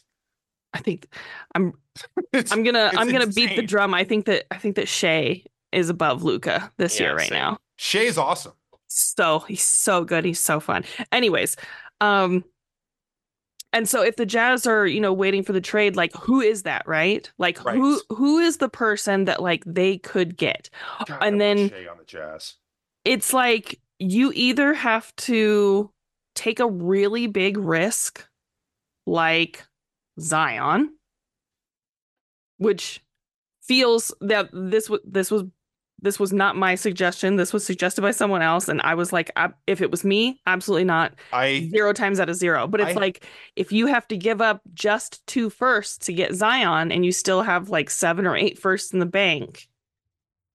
[0.74, 1.08] i think
[1.56, 1.72] i'm
[2.32, 3.92] It's, I'm gonna I'm gonna beat the drum.
[3.92, 7.38] I think that I think that Shai is above Luka this Yeah, year right same.
[7.38, 7.58] now.
[7.76, 8.52] Shai's awesome.
[8.86, 10.24] So he's so good.
[10.24, 10.84] He's so fun.
[11.12, 11.56] Anyways,
[12.00, 12.44] um,
[13.72, 16.62] and so if the Jazz are you know waiting for the trade, like who is
[16.62, 17.28] that, right?
[17.38, 20.70] Like who who is the person that like they could get?
[21.06, 22.54] God, And then- Shai on the Jazz.
[23.04, 25.90] It's like you either have to
[26.34, 28.26] take a really big risk,
[29.06, 29.64] like
[30.18, 30.94] Zion,
[32.58, 33.02] which
[33.62, 35.44] feels that this was this was
[36.02, 37.36] this was not my suggestion.
[37.36, 40.40] This was suggested by someone else, and I was like, I, if it was me,
[40.46, 41.14] absolutely not.
[41.32, 42.66] I Zero times out of zero.
[42.66, 46.34] But it's I- like if you have to give up just two firsts to get
[46.34, 49.68] Zion, and you still have like seven or eight firsts in the bank.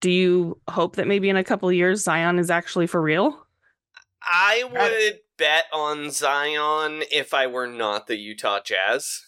[0.02, 3.46] Do you hope that maybe in a couple of years Zion is actually for real?
[4.22, 9.22] I would bet on Zion if I were not the Utah Jazz.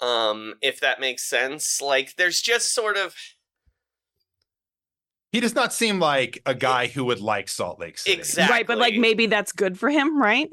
[0.00, 1.80] Um, if that makes sense.
[1.80, 3.14] Like there's just sort of
[5.32, 8.16] he does not seem like a guy who would like Salt Lake City.
[8.18, 8.54] Exactly.
[8.54, 10.50] Right, but like maybe that's good for him, right?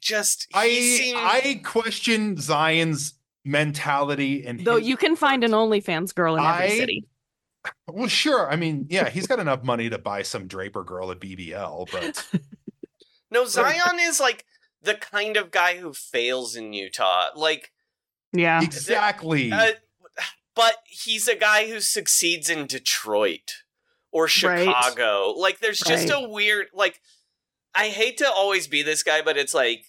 [0.00, 5.52] just he I seems I question Zion's mentality and Though his- you can find an
[5.52, 7.08] OnlyFans girl in every I- city.
[7.88, 8.50] Well, sure.
[8.50, 12.26] I mean, yeah, he's got enough money to buy some Draper girl at BBL, but
[13.30, 14.44] No, Zion is like
[14.82, 17.28] the kind of guy who fails in Utah.
[17.34, 17.72] Like
[18.32, 18.62] Yeah.
[18.62, 19.52] exactly.
[19.52, 19.72] Uh,
[20.54, 23.62] but he's a guy who succeeds in Detroit
[24.10, 24.30] or Right.
[24.64, 25.34] Chicago.
[25.36, 26.24] Like, there's just Right.
[26.24, 27.00] a weird like.
[27.74, 29.84] I hate to always be this guy, but it's like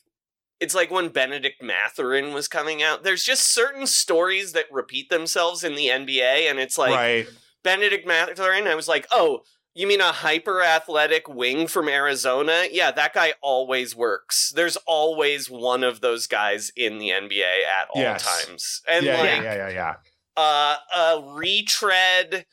[0.60, 3.04] it's like when Bennedict Mathurin was coming out.
[3.04, 7.28] There's just certain stories that repeat themselves in the NBA, and it's like right.
[7.64, 8.68] Bennedict Mathurin.
[8.68, 9.44] I was like, oh.
[9.76, 12.66] You mean a hyper athletic wing from Arizona?
[12.72, 14.52] Yeah, that guy always works.
[14.56, 18.46] There's always one of those guys in the NBA at all Yes.
[18.46, 18.82] times.
[18.88, 19.96] And yeah, like yeah, yeah, yeah, yeah.
[20.36, 22.46] uh, a retread,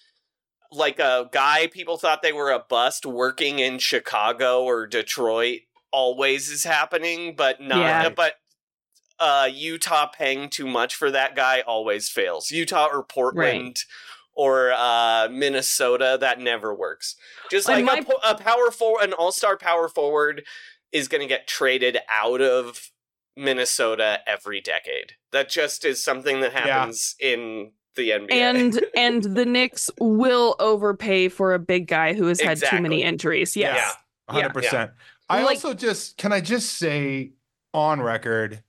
[0.70, 6.48] like a guy people thought they were a bust working in Chicago or Detroit, always
[6.50, 7.79] is happening, but not.
[7.79, 8.09] Yeah.
[8.11, 8.35] But
[9.18, 12.50] uh, Utah paying too much for that guy always fails.
[12.50, 13.79] Utah or Portland.
[14.37, 17.16] Or uh, Minnesota, that never works.
[17.51, 20.44] Just like my- a, po- a power forward, an all-star power forward
[20.92, 22.90] is going to get traded out of
[23.37, 25.12] Minnesota every decade.
[25.33, 28.33] That just is something that happens in the NBA.
[28.33, 33.03] And and the Knicks will overpay for a big guy who has had too many
[33.03, 33.57] injuries.
[33.57, 33.79] Yes.
[34.29, 34.35] Yeah.
[34.35, 34.90] hundred percent.
[35.29, 37.33] I Like- also just can I just say
[37.75, 38.62] on record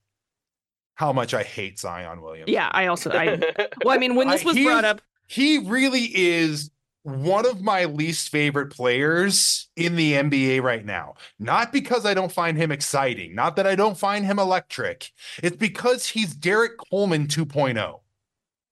[0.95, 2.49] how much I hate Zion Williams.
[2.49, 3.37] Yeah, I also I
[3.85, 6.71] well, I mean, when this was he brought up, He really is
[7.03, 11.13] one of my least favorite players in the NBA right now.
[11.39, 15.11] Not because I don't find him exciting, not that I don't find him electric.
[15.41, 17.45] It's because he's Derrick Coleman oh.
[17.45, 17.99] 2.0.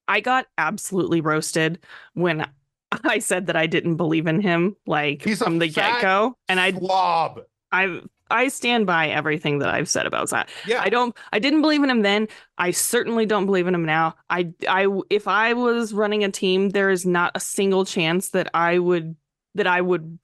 [0.08, 1.80] I got absolutely roasted
[2.14, 2.46] when
[3.04, 6.60] I said that I didn't believe in him, like He's from the get go, and
[6.60, 7.42] I Slob.
[7.72, 8.02] I
[8.32, 10.48] I stand by everything that I've said about Zion.
[10.68, 10.82] Yeah.
[10.82, 12.28] I don't I didn't believe in him then.
[12.58, 14.16] I certainly don't believe in him now.
[14.30, 18.50] I I if I was running a team, there is not a single chance that
[18.54, 19.16] I would
[19.56, 20.18] that I would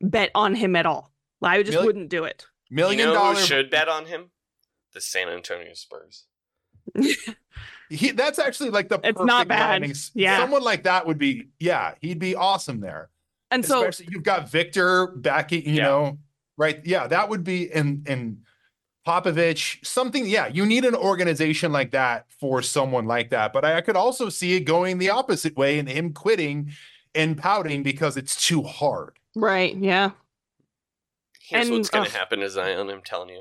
[0.00, 1.12] bet on him at all.
[1.42, 2.46] I just Million- wouldn't do it.
[2.70, 4.30] Million you know dollar should bet on him?
[4.92, 6.24] The San Antonio Spurs.
[7.90, 9.80] He, that's actually like the It's not bad.
[9.80, 10.36] landing Yeah.
[10.40, 13.08] Someone like that would be, yeah, he'd be awesome there.
[13.50, 15.82] And so you've got Victor backing, you Yeah.
[15.84, 16.18] know,
[16.58, 16.80] right?
[16.84, 18.42] Yeah, that would be and and
[19.06, 20.26] Popovich, something.
[20.26, 23.54] Yeah, you need an organization like that for someone like that.
[23.54, 26.72] But I could also see it going the opposite way and him quitting
[27.14, 29.18] and pouting because it's too hard.
[29.34, 30.10] right, yeah.
[31.40, 32.12] Here's And, what's going ugh.
[32.12, 33.40] to happen to Zion, I'm telling you.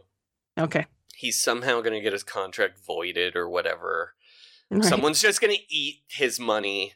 [0.58, 0.86] Okay.
[1.14, 4.14] He's somehow going to get his contract voided or whatever.
[4.72, 4.84] Right.
[4.86, 6.94] Someone's just going to eat his money,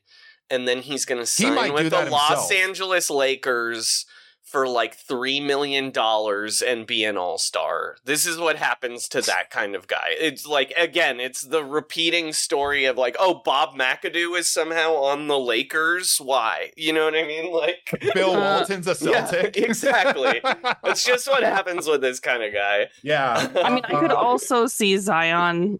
[0.50, 2.50] and then he's going to sign do with the that Los.
[2.52, 4.06] Angeles Lakers
[4.52, 7.96] for like three million dollars and be an all star.
[8.04, 10.10] This is what happens to that kind of guy.
[10.20, 15.28] It's like again, it's the repeating story of like, oh, Bob McAdoo is somehow on
[15.28, 16.18] the Lakers.
[16.18, 16.72] Why?
[16.76, 17.52] You know what I mean?
[17.62, 19.56] Like, Bill Walton's a yeah, Celtic.
[19.70, 20.42] exactly.
[20.84, 22.88] it's just what happens with this kind of guy.
[23.04, 23.50] yeah.
[23.64, 25.80] I mean, I could Uh, also see Zion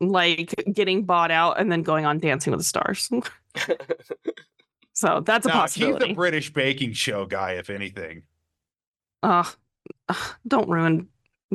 [0.00, 3.10] like getting bought out and then going on Dancing with the Stars.
[4.98, 6.08] So that's a no, he's possibility.
[6.08, 8.24] the British baking show guy, if anything.
[9.22, 9.44] uh,
[10.46, 11.06] don't ruin,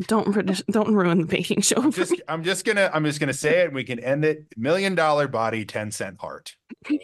[0.08, 1.76] don't British, don't ruin the baking show.
[1.76, 2.14] I'm just.
[2.30, 4.46] I'm just gonna I'm just gonna say it and we can end it.
[4.56, 6.56] Million dollar body, 10 cent heart.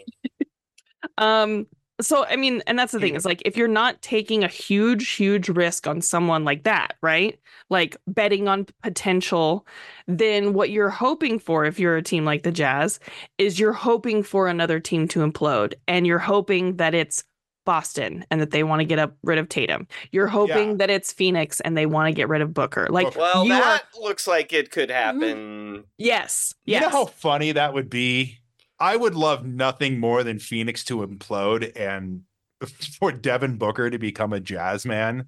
[1.16, 1.66] Um,
[2.00, 5.10] so I mean, and that's the thing is like if you're not taking a huge,
[5.10, 7.38] huge risk on someone like that, right?
[7.68, 9.66] Like betting on potential,
[10.06, 13.00] then what you're hoping for if you're a team like the Jazz
[13.38, 17.24] is you're hoping for another team to implode and you're hoping that it's
[17.66, 19.86] Boston and that they want to get up rid of Tatum.
[20.10, 20.76] You're hoping Yeah.
[20.78, 22.88] that it's Phoenix and they want to get rid of Booker.
[22.90, 25.20] Like Well, that are looks like it could mm-hmm.
[25.20, 25.84] happen.
[25.96, 28.39] yes, You know how funny that would be?
[28.80, 32.22] I would love nothing more than Phoenix to implode and
[32.98, 35.26] for Devin Booker to become a jazz man.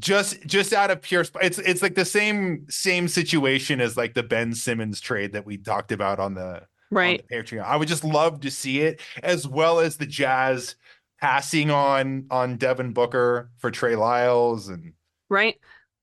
[0.00, 4.14] Just just out of pure sp- it's it's like the same same situation as like
[4.14, 7.24] the Ben Simmons trade that we talked about on the on right.
[7.28, 7.64] the Patreon.
[7.64, 10.76] I would just love to see it, as well as the Jazz
[11.20, 14.94] passing on on Devin Booker for Trey Lyles and
[15.32, 15.58] right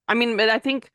[0.07, 0.91] i mean but i think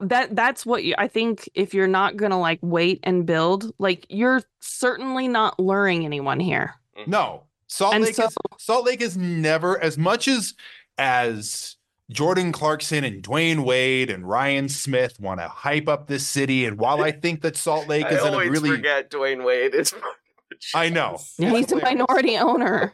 [0.00, 4.06] that that's what you i think if you're not gonna like wait and build like
[4.08, 6.74] you're certainly not luring anyone here
[7.06, 7.44] no mm-hmm.
[7.66, 10.54] Salt And Lake so- is Salt Lake is never as much as
[10.96, 11.76] as
[12.10, 16.66] Jordan Clarkson and Dwyane Wade and Ryan Smith want to hype up this city.
[16.66, 19.74] And while I think that Salt Lake is in a always really forget Dwyane Wade
[19.74, 19.92] is.
[20.74, 21.18] I know.
[21.36, 22.92] he's a minority owner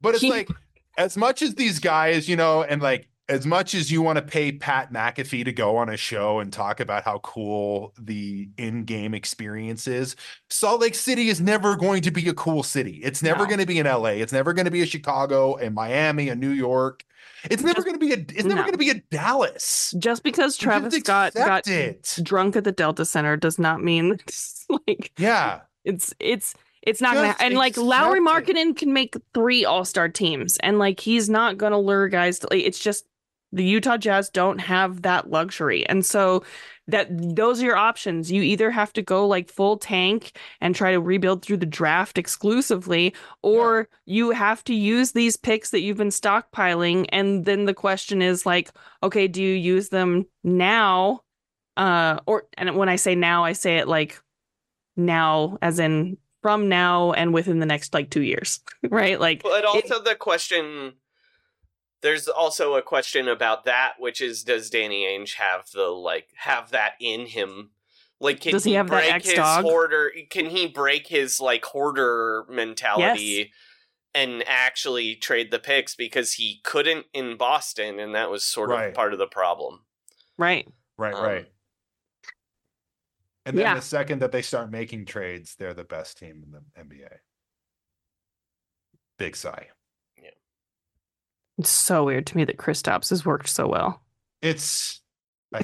[0.00, 0.48] But it's He- like
[0.96, 4.22] as much as these guys, you know, and like as much as you want to
[4.22, 9.14] pay Pat McAfee to go on a show and talk about how cool the in-game
[9.14, 10.14] experience is,
[10.48, 13.00] Salt Lake City is never going to be a cool city.
[13.02, 13.46] It's never No.
[13.46, 14.10] going to be in LA.
[14.10, 17.04] It's never going to be a Chicago, a Miami, a New York.
[17.50, 18.16] It's never going to be a.
[18.16, 18.62] It's never no.
[18.62, 19.94] going to be a Dallas.
[19.98, 22.16] just because travis just scott got it.
[22.22, 27.14] drunk at the delta center does not mean it's like Yeah, it's it's it's not
[27.14, 28.20] gonna and like Lauri.
[28.20, 32.64] Markkanen can make three all-star teams and like he's not gonna lure guys to like
[32.64, 33.04] it's just
[33.52, 35.86] the Utah Jazz don't have that luxury.
[35.86, 36.42] And so
[36.88, 38.30] that those are your options.
[38.30, 42.18] You either have to go like full tank and try to rebuild through the draft
[42.18, 47.06] exclusively, or you have to use these picks that you've been stockpiling.
[47.10, 48.70] And then the question is like,
[49.02, 51.20] okay, do you use them now?
[51.76, 54.20] Uh or and when I say now, I say it like
[54.96, 58.60] now as in from now and within the next like two years.
[58.88, 59.20] right?
[59.20, 60.94] Like But also the question.
[62.06, 66.70] There's also a question about that, which is, does Danny Ainge have the like have
[66.70, 67.70] that in him?
[68.20, 69.64] Like, can Does he have that break X his dog?
[69.64, 70.12] hoarder?
[70.30, 73.50] Can he break his like hoarder mentality
[74.14, 78.84] and actually trade the picks because he couldn't in Boston, and that was sort Right.
[78.90, 79.80] of part of the problem.
[80.38, 80.68] right.
[80.96, 81.52] right, Um, right.
[83.44, 83.74] And then yeah.
[83.74, 87.18] the second that they start making trades, they're the best team in the NBA.
[89.18, 89.70] Big sigh.
[91.58, 94.02] It's so weird to me that Kristaps has worked so well.
[94.42, 95.00] It's.
[95.54, 95.62] I,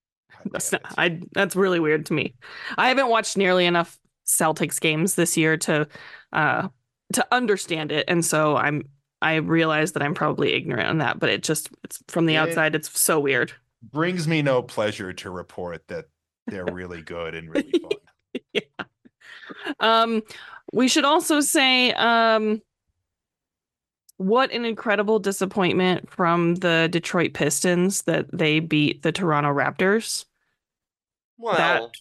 [0.52, 0.82] That's not.
[0.98, 2.34] I that's really weird to me.
[2.76, 5.88] I haven't watched nearly enough Celtics games this year to
[6.32, 6.68] uh
[7.14, 8.88] to understand it and so I'm
[9.22, 12.38] I realize that I'm probably ignorant on that, but it just it's from the It-
[12.38, 13.52] outside it's so weird.
[13.82, 16.06] brings me no pleasure to report that
[16.46, 18.42] they're really good and really fun.
[18.52, 18.60] yeah.
[19.80, 20.22] Um
[20.72, 22.60] we should also say um
[24.16, 30.24] what an incredible disappointment from the Detroit Pistons that they beat the Toronto Raptors.
[31.38, 31.96] Well, That-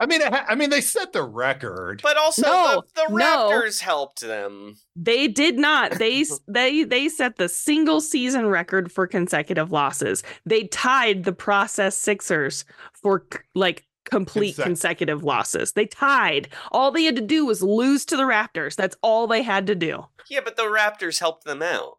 [0.00, 2.00] I mean, I, I mean, they set the record.
[2.02, 3.48] but also No, the, the no.
[3.48, 4.76] Raptors helped them.
[4.96, 5.92] They did not.
[5.92, 10.24] They they they set the single season record for consecutive losses.
[10.44, 15.72] They tied the process Sixers for like complete Consec- consecutive losses.
[15.72, 16.48] They tied.
[16.72, 18.76] All they had to do was lose to the Raptors.
[18.76, 20.06] That's all they had to do.
[20.30, 21.98] Yeah, but the Raptors helped them out.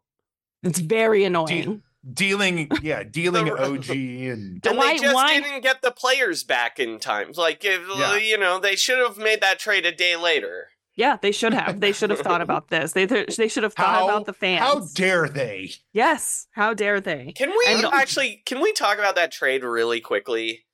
[0.62, 1.82] It's very annoying.
[2.12, 6.44] dealing, yeah, dealing The- OG and And Why- they just why- didn't get the players
[6.44, 7.32] back in time.
[7.36, 8.16] Like, if, Yeah.
[8.16, 10.68] you know, they should have made that trade a day later.
[10.94, 11.80] Yeah, they should have.
[11.80, 12.92] They should have thought about this.
[12.92, 14.60] They th- they should have thought How- about the fans.
[14.60, 15.72] how dare they?
[15.92, 17.32] yes, how dare they?
[17.36, 18.42] Can we And- actually?
[18.46, 20.64] Can we talk about that trade really quickly?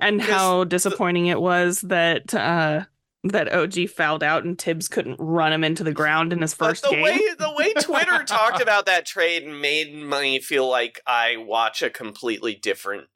[0.00, 2.84] And Because how disappointing it was that uh
[3.24, 6.82] that OG fouled out and Thibs couldn't run him into the ground in his first
[6.82, 7.04] but the game.
[7.04, 11.90] way the way Twitter talked about that trade made me feel like I watch a
[11.90, 13.08] completely different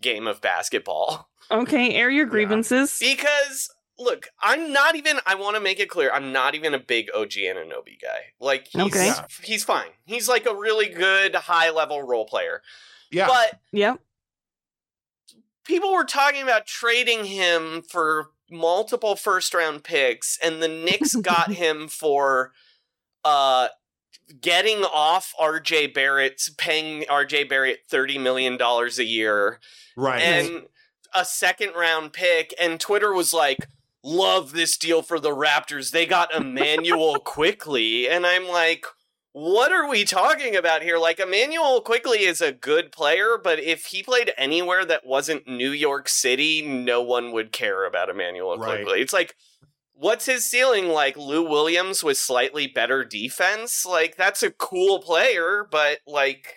[0.00, 1.28] game of basketball.
[1.50, 2.98] Okay, air your grievances.
[2.98, 5.20] Because look, I'm not even.
[5.26, 6.10] I want to make it clear.
[6.12, 8.32] I'm not even a big OG Anunoby guy.
[8.40, 9.12] Like he's Okay.
[9.44, 9.90] he's fine.
[10.06, 12.62] He's like a really good high level role player.
[13.12, 14.00] Yeah, But Yep.
[15.66, 21.52] People were talking about trading him for multiple first round picks, and the Knicks got
[21.52, 22.52] him for
[23.24, 23.68] uh
[24.40, 29.60] getting off RJ Barrett, paying RJ Barrett thirty million dollars a year,
[29.96, 30.20] right.
[30.20, 30.66] and
[31.14, 32.54] a second round pick.
[32.60, 33.68] And Twitter was like,
[34.02, 35.90] "Love this deal for the Raptors.
[35.90, 38.86] They got Immanuel Quickley," and I'm like.
[39.38, 40.96] What are we talking about here?
[40.96, 45.72] Like Immanuel Quickley is a good player, but if he played anywhere that wasn't New
[45.72, 48.82] York City, no one would care about Immanuel Right.
[48.82, 49.02] Quickley.
[49.02, 49.36] It's like
[49.92, 53.84] what's his ceiling like Lou Williams with slightly better defense?
[53.84, 56.54] Like that's a cool player, but like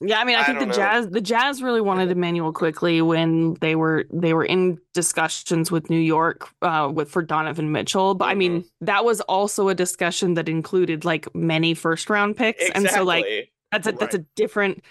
[0.00, 0.72] Yeah, I mean, I I think the know.
[0.74, 5.88] Jazz the Jazz really wanted Immanuel Quickley when they were they were in discussions with
[5.88, 8.14] New York uh with for Donovan Mitchell.
[8.14, 8.66] But I mean, Mm-hmm.
[8.82, 12.68] that was also a discussion that included like many first round picks.
[12.68, 12.72] exactly.
[12.74, 13.30] And so like
[13.72, 14.84] that's a that's a different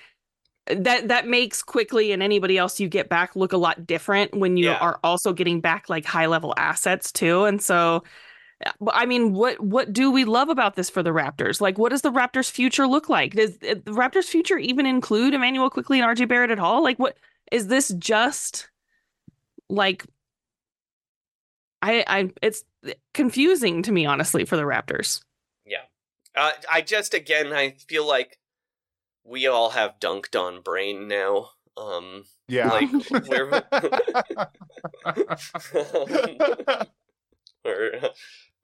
[0.67, 4.57] that that makes Quickley and anybody else you get back look a lot different when
[4.57, 4.77] you Yeah.
[4.77, 7.45] are also getting back like high level assets too.
[7.45, 8.03] And so
[8.91, 11.59] I mean, what what do we love about this for the Raptors?
[11.59, 13.33] Like, what does the Raptors' future look like?
[13.33, 16.81] Does uh, the Raptors' future even include Immanuel Quickley and RJ Barrett at all?
[16.81, 17.17] Like, what
[17.51, 18.69] is this just
[19.69, 20.05] like?
[21.81, 22.63] I I it's
[23.13, 25.21] confusing to me honestly for the Raptors.
[25.65, 25.83] Yeah,
[26.35, 28.39] uh, I just again I feel like
[29.25, 31.49] we all have dunked on brain now.
[31.75, 32.69] Um yeah.
[32.69, 32.89] like
[33.29, 33.63] we're
[37.65, 38.09] we're-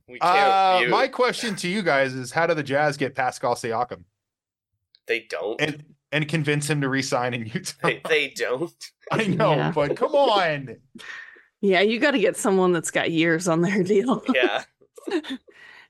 [0.08, 3.56] we can't uh, my question to you guys is: How do the Jazz get Pascal
[3.56, 4.04] Siakam
[5.08, 7.74] they don't and and convince him to resign in Utah?
[7.88, 8.74] they, they don't
[9.12, 9.72] I know, Yeah.
[9.74, 10.78] but come on.
[11.62, 14.24] Yeah, you got to get someone that's got years on their deal.
[14.34, 14.64] yeah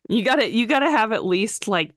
[0.10, 1.92] You got to you got to have at least like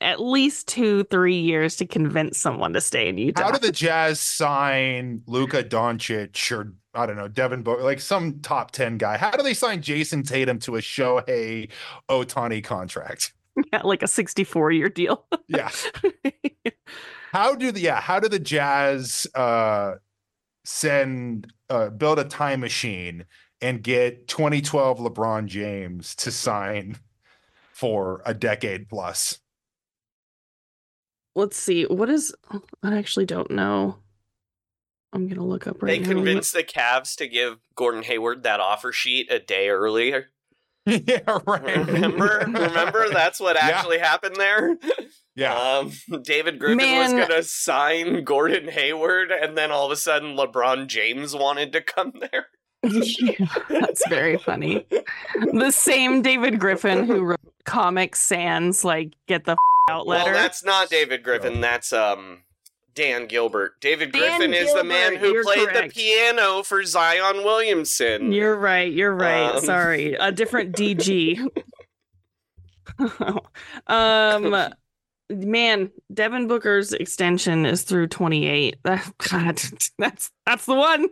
[0.00, 3.44] at least two three years to convince someone to stay in Utah.
[3.44, 8.40] How do the Jazz sign Luka Doncic or I don't know Devin Booker, like some
[8.40, 9.16] top ten guy?
[9.16, 11.70] How do they sign Jayson Tatum to a Shohei
[12.08, 13.32] Ohtani contract?
[13.70, 15.26] Yeah, like a 64 year deal.
[15.46, 15.70] Yeah.
[17.32, 18.00] How do the yeah?
[18.00, 19.96] How do the Jazz uh
[20.64, 23.26] send uh build a time machine
[23.60, 26.96] and get 2012 LeBron James to sign
[27.72, 29.38] for a decade plus?
[31.34, 31.84] Let's see.
[31.84, 32.34] What is
[32.82, 33.98] I actually don't know.
[35.12, 36.08] I'm gonna look up right they now.
[36.08, 40.26] They convinced the Cavs to give Gordon Hayward that offer sheet a day earlier
[40.86, 41.86] yeah, right.
[41.86, 43.68] remember remember that's what Yeah.
[43.68, 44.76] actually happened there
[45.36, 45.54] Yeah.
[45.54, 47.14] Um, David Griffin Man.
[47.16, 51.82] was gonna sign Gordon Hayward, and then all of a sudden LeBron James wanted to
[51.82, 52.46] come there.
[53.20, 54.84] Yeah, that's very funny.
[55.52, 59.56] The same David Griffin who wrote Comic Sans like get the
[59.92, 60.32] f- out letter.
[60.32, 61.60] Well, that's not David Griffin.
[61.60, 62.42] That's um
[62.94, 63.80] Dan Gilbert.
[63.80, 65.94] David Dan Griffin is the man who played correct.
[65.94, 68.32] the piano for Zion Williamson.
[68.32, 68.92] You're right.
[68.92, 69.54] You're right.
[69.56, 71.38] Um, Sorry, a different DG.
[73.86, 74.72] um,
[75.30, 78.76] man, Devin Booker's extension is through 28.
[78.84, 79.60] God,
[79.98, 81.08] that's that's the one.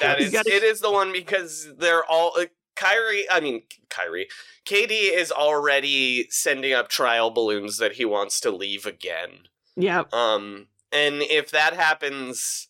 [0.00, 2.44] That You is, gotta- it is the one because they're all uh,
[2.78, 3.28] Kyrie.
[3.30, 4.28] I mean Kyrie.
[4.64, 9.48] KD is already sending up trial balloons that he wants to leave again.
[9.76, 10.12] Yep.
[10.14, 12.68] Um, and if that happens,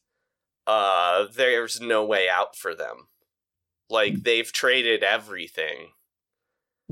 [0.67, 3.09] uh, there's no way out for them.
[3.91, 5.93] Like they've traded everything.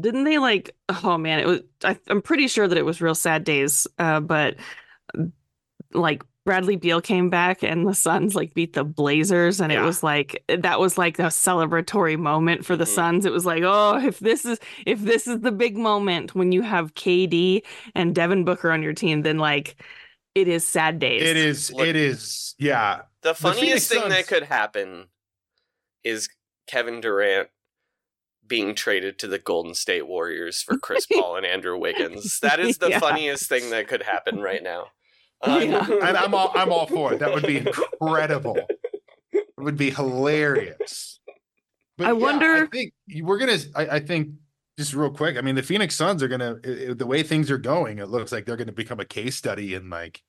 [0.00, 0.74] didn't they like?
[0.88, 1.60] Oh man, it was.
[1.84, 3.86] I, I'm pretty sure that it was real sad days.
[3.98, 4.56] Uh, but
[5.92, 9.82] like Bradley Beal came back and the Suns like beat the Blazers and Yeah.
[9.82, 12.94] it was like that was like a celebratory moment for the Mhm.
[12.94, 13.26] Suns.
[13.26, 16.62] It was like, oh, if this is if this is the big moment when you
[16.62, 17.62] have KD
[17.94, 19.76] and Devin Booker on your team, then like
[20.34, 21.20] it is sad days.
[21.22, 21.72] It is.
[21.72, 22.54] Look- it is.
[22.58, 23.02] Yeah.
[23.22, 25.08] The Phoenix funniest thing that could happen
[26.04, 26.28] is
[26.68, 27.48] Kevin Durant
[28.46, 32.38] being traded to the Golden State Warriors for Chris Paul and Andrew Wiggins.
[32.40, 33.00] That is the Yeah.
[33.00, 34.90] funniest thing that could happen right now.
[35.42, 35.86] Uh, Yeah.
[36.08, 36.52] And I'm all.
[36.54, 37.20] I'm all for it.
[37.20, 38.56] That would be incredible.
[39.32, 41.20] It would be hilarious.
[41.98, 43.58] I wonder- I think we're gonna.
[43.74, 44.30] I, I think
[44.78, 45.36] just real quick.
[45.36, 46.56] I mean, the Phoenix Suns are gonna.
[46.94, 49.88] The way things are going, it looks like they're gonna become a case study in
[49.90, 50.20] like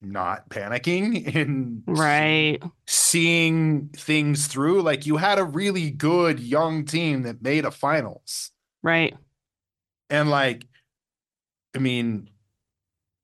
[0.00, 2.62] not panicking and right.
[2.86, 4.82] seeing things through.
[4.82, 8.52] Like you had a really good young team that made a finals.
[8.82, 9.16] Right.
[10.10, 10.64] And like,
[11.74, 12.30] I mean,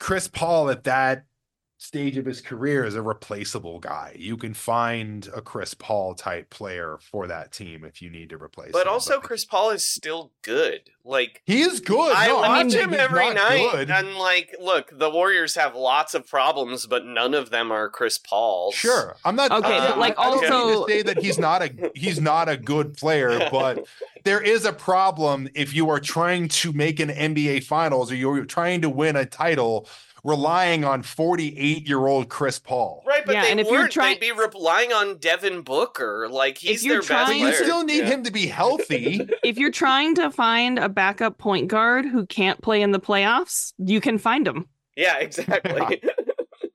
[0.04, 1.24] Chris Paul at that
[1.78, 4.14] stage of his career is a replaceable guy.
[4.18, 8.36] You can find a Chris Paul type player for that team if you need to
[8.36, 8.72] replace him.
[8.72, 8.92] but him.
[8.92, 10.90] also, Chris Paul is still good.
[11.06, 12.14] Like, he is good.
[12.14, 13.90] I No, I'm watch saying him every night, good.
[13.90, 18.18] and like, look, the Warriors have lots of problems, but none of them are Chris
[18.18, 18.74] Paul's.
[18.74, 19.52] Sure, I'm not.
[19.52, 22.50] Okay, uh, but, like, I, I also- to say that he's not a he's not
[22.50, 23.86] a good player, but
[24.24, 28.44] there is a problem if you are trying to make an NBA Finals or you're
[28.44, 29.86] trying to win a title,
[30.24, 33.02] relying on 48 year old Chris Paul.
[33.06, 36.28] Right, but Yeah, they and if you're trying- They'd be relying on Devin Booker.
[36.30, 38.06] Like he's you're their best trying- But you still need Yeah.
[38.06, 39.28] him to be healthy.
[39.44, 43.74] If you're trying to find a backup point guard who can't play in the playoffs,
[43.78, 44.66] you can find him.
[44.96, 46.00] Yeah, exactly.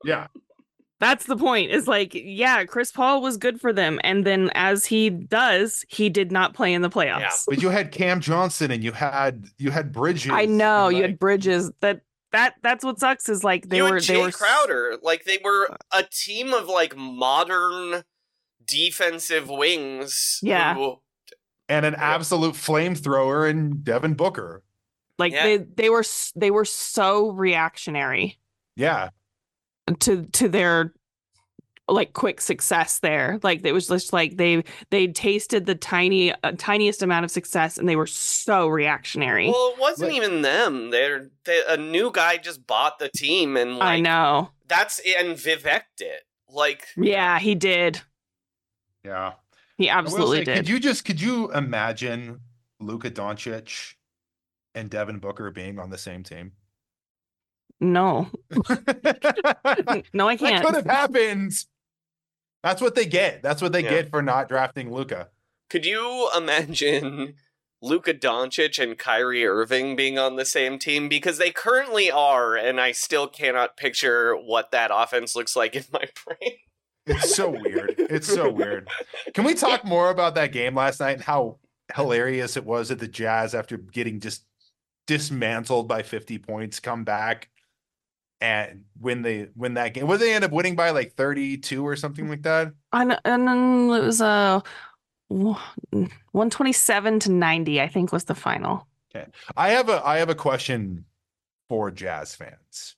[0.04, 0.28] yeah.
[1.00, 1.72] That's the point.
[1.72, 6.10] Is like, yeah, Chris Paul was good for them, and then as he does, he
[6.10, 7.46] did not play in the playoffs.
[7.48, 10.32] But you had Cam Johnson and you had you had Bridges.
[10.34, 11.72] I know you like, had Bridges.
[11.80, 12.02] That
[12.34, 15.24] that that's what sucks is like they you were and they Jay were Crowder, like
[15.24, 18.04] they were a team of like modern
[18.66, 20.40] defensive wings.
[20.42, 20.76] Yeah.
[20.76, 21.00] who-
[21.68, 24.64] and an absolute flamethrower in Devin Booker.
[25.18, 25.44] like Yeah.
[25.44, 26.04] they they were
[26.36, 28.40] they were so reactionary
[28.76, 29.10] Yeah.
[29.96, 30.94] To to their
[31.88, 33.40] like quick success there.
[33.42, 37.78] Like it was just like they they tasted the tiny uh, tiniest amount of success
[37.80, 39.48] and they were so reactionary.
[39.50, 40.92] well, it wasn't Like- even them.
[40.92, 44.50] They're they, a new guy just bought the team, and like I know.
[44.68, 48.02] that's and Vivek did Like Yeah, he did.
[49.04, 49.34] Yeah.
[49.78, 50.56] He absolutely say, did.
[50.58, 52.42] Could you just could you imagine
[52.80, 53.94] Luka Doncic
[54.76, 56.52] and Devin Booker being on the same team?
[57.80, 58.30] No.
[60.14, 60.64] No, I can't.
[60.64, 61.54] What have happened.
[62.64, 63.42] That's what they get.
[63.42, 63.90] That's what they Yeah.
[63.90, 65.30] get for not drafting Luka.
[65.70, 67.36] Could you imagine
[67.82, 71.08] Luka Doncic and Kyrie Irving being on the same team?
[71.08, 75.86] Because they currently are, and I still cannot picture what that offense looks like in
[75.94, 76.56] my brain.
[77.06, 77.96] It's so weird.
[77.98, 78.90] It's so weird.
[79.34, 81.60] Can we talk more about that game last night and how
[81.96, 84.44] hilarious it was at the Jazz after getting just
[85.08, 87.50] dismantled by 50 points, come back
[88.42, 90.08] and win the win that game?
[90.08, 92.74] Would they end up winning by like 32 or something like that?
[92.94, 94.62] And, and then it was uh,
[95.30, 98.88] 127 to 90, I think was the final.
[99.16, 99.28] Okay.
[99.58, 101.06] I have a I have a question
[101.68, 102.96] for Jazz fans.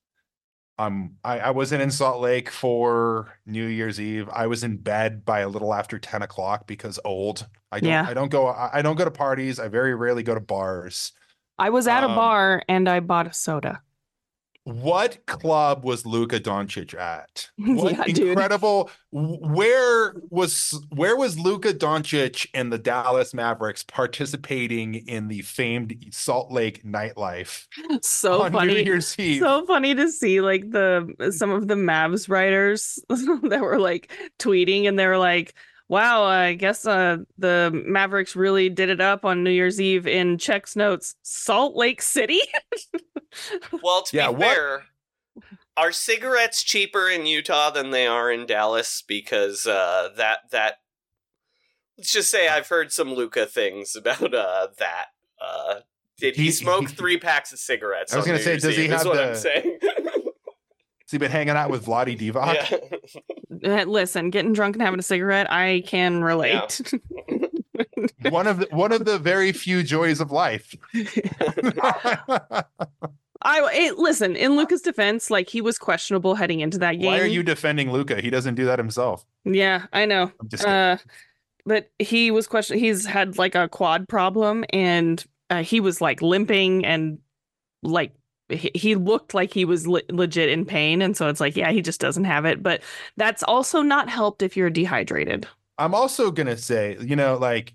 [0.77, 4.27] Um, I, I wasn't in Salt Lake for New Year's Eve.
[4.33, 7.47] I was in bed by a little after 10 o'clock because old.
[7.71, 8.05] I don't Yeah.
[8.07, 9.59] I don't go I, I don't go to parties.
[9.59, 11.13] I very rarely go to bars.
[11.57, 13.81] I was at Um, a bar and I bought a soda.
[14.63, 17.49] What club was Luka Doncic at?
[17.57, 25.27] What Yeah, incredible where was where was Luka Doncic and the Dallas Mavericks participating in
[25.27, 27.65] the famed Salt Lake nightlife
[28.01, 29.01] So funny.
[29.01, 34.87] So funny to see like the some of the Mavs writers that were like tweeting
[34.87, 35.55] and they were like,
[35.91, 40.37] "Wow, I guess uh, the Mavericks really did it up on New Year's Eve in
[40.37, 42.39] checks notes, Salt Lake City."
[43.81, 44.83] Well, to Yeah, be what- fair,
[45.77, 49.03] are cigarettes cheaper in Utah than they are in Dallas?
[49.07, 50.79] Because uh, that that
[51.97, 55.05] let's just say I've heard some Luka things about uh, that.
[55.39, 55.75] Uh,
[56.17, 58.13] did he, He- smoke he- three packs of cigarettes?
[58.13, 59.77] I was gonna say, Year's does he Eve, is have what the- I'm saying.
[59.81, 62.69] Has he been hanging out with Vlade Divac?
[63.15, 63.21] yeah.
[63.61, 66.93] Listen, getting drunk and having a cigarette, I can relate.
[68.29, 70.75] One of the one of the very few joys of life.
[73.43, 77.05] I it, listen in Luka's defense, like he was questionable heading into that game.
[77.05, 78.21] Why are you defending Luka?
[78.21, 79.25] He doesn't do that himself.
[79.45, 80.31] Yeah, I know.
[80.39, 80.65] I'm just.
[80.65, 80.97] Uh,
[81.65, 82.77] but he was question.
[82.77, 87.19] He's had like a quad problem, and uh, he was like limping and
[87.83, 88.13] like
[88.53, 91.81] he, looked like he was le- legit in pain, and so it's like, yeah, he
[91.81, 92.61] just doesn't have it.
[92.63, 92.81] But
[93.17, 95.47] that's also not helped if you're dehydrated.
[95.77, 97.73] I'm also gonna say, you know, like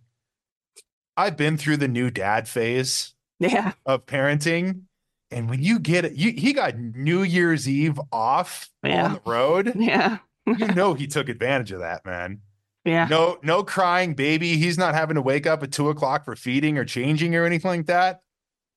[1.17, 4.83] I've been through the new dad phase Yeah, of parenting.
[5.31, 9.07] And when you get it, you, he got New Year's Eve off Yeah.
[9.07, 9.73] on the road.
[9.77, 12.43] yeah, You know he took advantage of that, man.
[12.85, 13.09] yeah.
[13.09, 14.57] No, no crying baby.
[14.57, 17.71] He's not having to wake up at two o'clock for feeding or changing or anything
[17.71, 18.21] like that.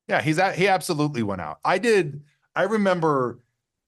[0.10, 1.60] Yeah, he's at, he absolutely went out.
[1.64, 2.24] I did.
[2.56, 3.40] I remember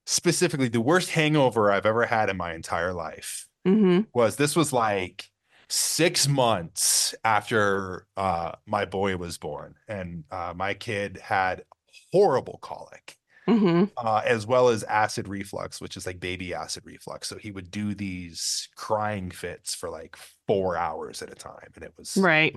[0.06, 4.02] specifically the worst hangover I've ever had in my entire life Mm-hmm.
[4.14, 5.30] was this was like
[5.70, 11.64] six months after uh, my boy was born, and uh, my kid had
[12.12, 13.18] horrible colic
[13.52, 13.86] Mm-hmm.
[13.98, 17.28] uh, as well as acid reflux, which is like baby acid reflux.
[17.28, 20.16] So he would do these crying fits for like
[20.48, 22.56] four hours at a time, and it was Right.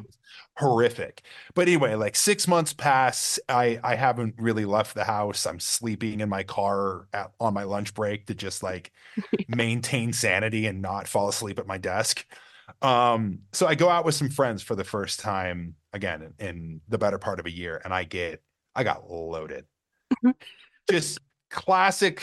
[0.57, 1.23] horrific.
[1.55, 5.47] But anyway, like six months pass, I I haven't really left the house.
[5.47, 8.93] I'm sleeping in my car at, on my lunch break to just like
[9.49, 12.25] maintain sanity and not fall asleep at my desk.
[12.83, 16.81] Um, so I go out with some friends for the first time again in, in
[16.89, 18.43] the better part of a year, and I get
[18.75, 19.67] I got loaded.
[20.91, 21.19] Just
[21.51, 22.23] classic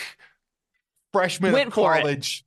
[1.12, 2.44] freshman Went of college,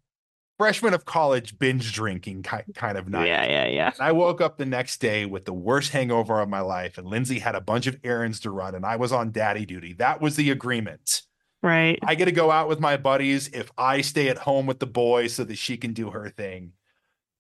[0.57, 3.28] freshman of college binge drinking ki- kind of night.
[3.28, 3.91] Yeah, yeah, yeah.
[3.93, 7.07] And I woke up the next day with the worst hangover of my life, and
[7.07, 9.93] Lindsay had a bunch of errands to run, and I was on daddy duty.
[9.93, 11.22] That was the agreement.
[11.61, 11.97] Right.
[12.03, 14.86] I get to go out with my buddies if I stay at home with the
[14.86, 16.74] boy so that she can do her thing.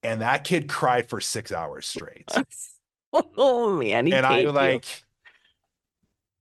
[0.01, 2.31] And that kid cried for six hours straight.
[3.37, 5.04] oh man, and I like you.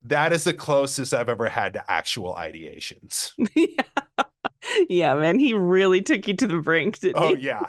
[0.05, 3.33] That is the closest I've ever had to actual ideations.
[3.55, 4.25] yeah.
[4.89, 7.43] yeah, man, he really took you to the brink, didn't Oh he?
[7.47, 7.63] yeah.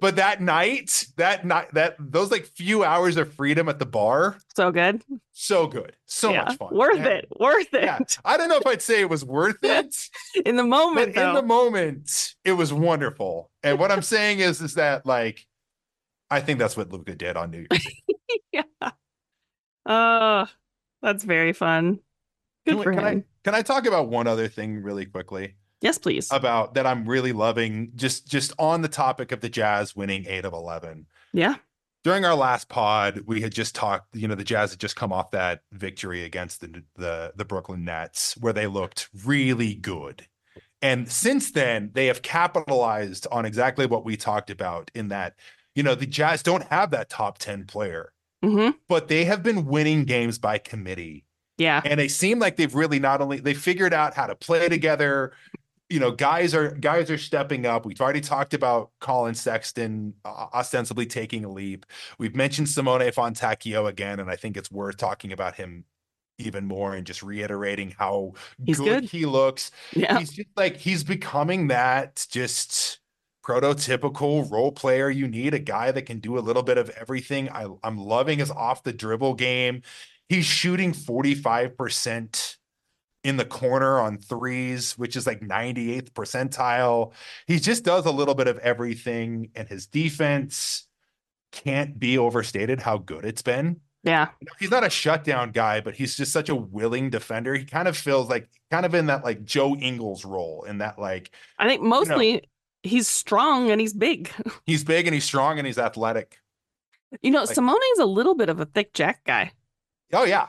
[0.00, 4.38] But that night, that night, that those like few hours of freedom at the bar,
[4.56, 5.02] So good.
[5.32, 6.44] so good, so yeah.
[6.44, 7.28] much fun, Worth And- it.
[7.38, 7.84] Worth it.
[7.84, 9.94] Yeah, I don't know if I'd say it was worth it,
[10.46, 13.50] In the but moment, in the moment, it was wonderful.
[13.62, 15.46] And what I'm saying is, is that like,
[16.30, 17.86] I think that's what Luka did on New Year's.
[18.52, 18.90] Yeah.
[19.86, 20.46] Oh,
[21.02, 22.00] that's very fun.
[22.66, 23.06] Good Can, for can him.
[23.06, 26.28] I can I talk about one other thing really quickly Yes, please.
[26.30, 30.44] about that I'm really loving just just on the topic of the Jazz winning eight
[30.44, 31.06] of eleven.
[31.32, 31.56] yeah.
[32.04, 34.14] during our last pod, we had just talked.
[34.14, 37.84] You know, the Jazz had just come off that victory against the the the Brooklyn
[37.84, 40.26] Nets, where they looked really good.
[40.80, 44.90] And since then, they have capitalized on exactly what we talked about.
[44.94, 45.34] In that,
[45.74, 48.12] you know, the Jazz don't have that top ten player,
[48.42, 51.24] hmm but they have been winning games by committee,
[51.58, 51.80] Yeah.
[51.84, 55.32] and they seem like they've really not only they figured out how to play together.
[55.90, 57.84] You know, guys are guys are stepping up.
[57.84, 61.84] We've already talked about Collin Sexton uh, ostensibly taking a leap.
[62.18, 65.84] We've mentioned Simone Fontecchio again, and I think it's worth talking about him
[66.38, 68.32] even more and just reiterating how
[68.64, 69.04] good, good.
[69.04, 69.70] he looks.
[69.94, 70.18] Yeah.
[70.18, 72.98] He's just like he's becoming that just
[73.44, 77.50] prototypical role player you need, a guy that can do a little bit of everything.
[77.50, 79.82] I, I'm loving his off the dribble game.
[80.28, 82.56] He's shooting 45%
[83.24, 87.12] in the corner on threes, which is like 98th percentile.
[87.46, 90.86] He just does a little bit of everything, and his defense
[91.52, 93.80] can't be overstated how good it's been.
[94.04, 94.28] Yeah.
[94.58, 97.54] He's not a shutdown guy, but he's just such a willing defender.
[97.54, 100.98] He kind of feels like kind of in that like Joe Ingles role, in that
[100.98, 102.42] like I think mostly
[102.82, 104.30] he's strong and he's big.
[104.66, 106.38] he's big and he's strong and he's athletic.
[107.20, 109.52] You know, Like- Simone's a little bit of a thick jack guy.
[110.12, 110.48] Oh yeah.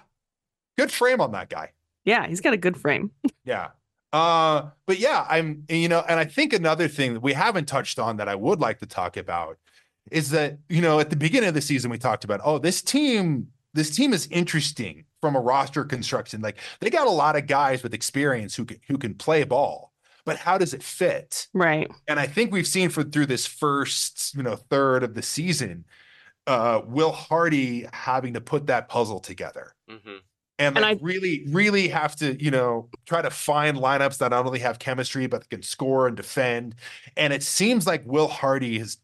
[0.77, 1.71] Good frame on that guy.
[2.05, 3.11] Yeah, he's got a good frame.
[3.45, 3.69] Yeah.
[4.13, 7.97] Uh, but yeah, I'm, you know, and I think another thing that we haven't touched
[7.97, 9.57] on that I would like to talk about
[10.11, 12.81] is that, you know, at the beginning of the season, we talked about, oh, this
[12.81, 16.41] team, this team is interesting from a roster construction.
[16.41, 19.91] Like they got a lot of guys with experience who can, who can play ball,
[20.25, 21.47] but how does it fit?
[21.53, 21.91] Right.
[22.07, 25.85] And I think we've seen for through this first, you know, third of the season,
[26.47, 30.17] uh, Will Hardy having to put that puzzle together hmm
[30.59, 34.29] and, And like I- really, really have to, you know, try to find lineups that
[34.31, 36.75] not only have chemistry but can score and defend.
[37.17, 38.97] And it seems like Will Hardy has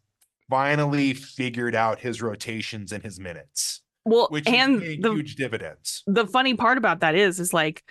[0.49, 6.03] finally figured out his rotations and his minutes, Well, which and is the huge dividends.
[6.07, 7.83] the funny part about that is is like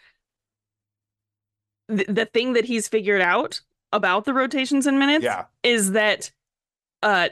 [1.89, 3.61] the, the thing that he's figured out
[3.93, 6.30] about the rotations and minutes Yeah, is that
[7.03, 7.28] uh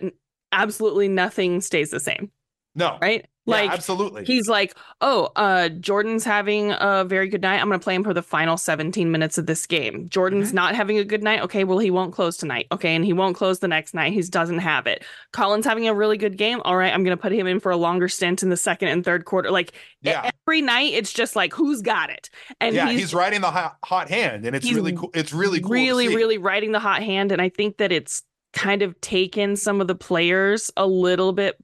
[0.53, 2.31] absolutely nothing stays the same.
[2.77, 2.99] No.
[3.01, 3.27] right?
[3.49, 4.25] Yeah, Like absolutely.
[4.25, 7.61] he's like, oh, uh, Jordan's having a very good night.
[7.61, 10.09] I'm going to play him for the final 17 minutes of this game.
[10.09, 10.57] Jordan's Mm-hmm.
[10.57, 11.43] not having a good night.
[11.43, 12.67] Okay, well, he won't close tonight.
[12.73, 14.13] Okay, and he won't close the next night.
[14.13, 15.05] He doesn't have it.
[15.33, 16.61] Collin's having a really good game.
[16.65, 18.89] All right, I'm going to put him in for a longer stint in the second
[18.89, 19.53] and third quarter.
[19.53, 19.73] Like
[20.03, 20.29] Yeah.
[20.45, 22.29] every night, it's just like, who's got it?
[22.61, 25.11] And yeah, he's, he's, riding the hot, hot hand, and it's really cool.
[25.15, 25.71] It's really cool.
[25.71, 27.31] really, really riding the hot hand.
[27.31, 28.23] And I think that it's
[28.53, 31.57] kind of taken some of the players a little bit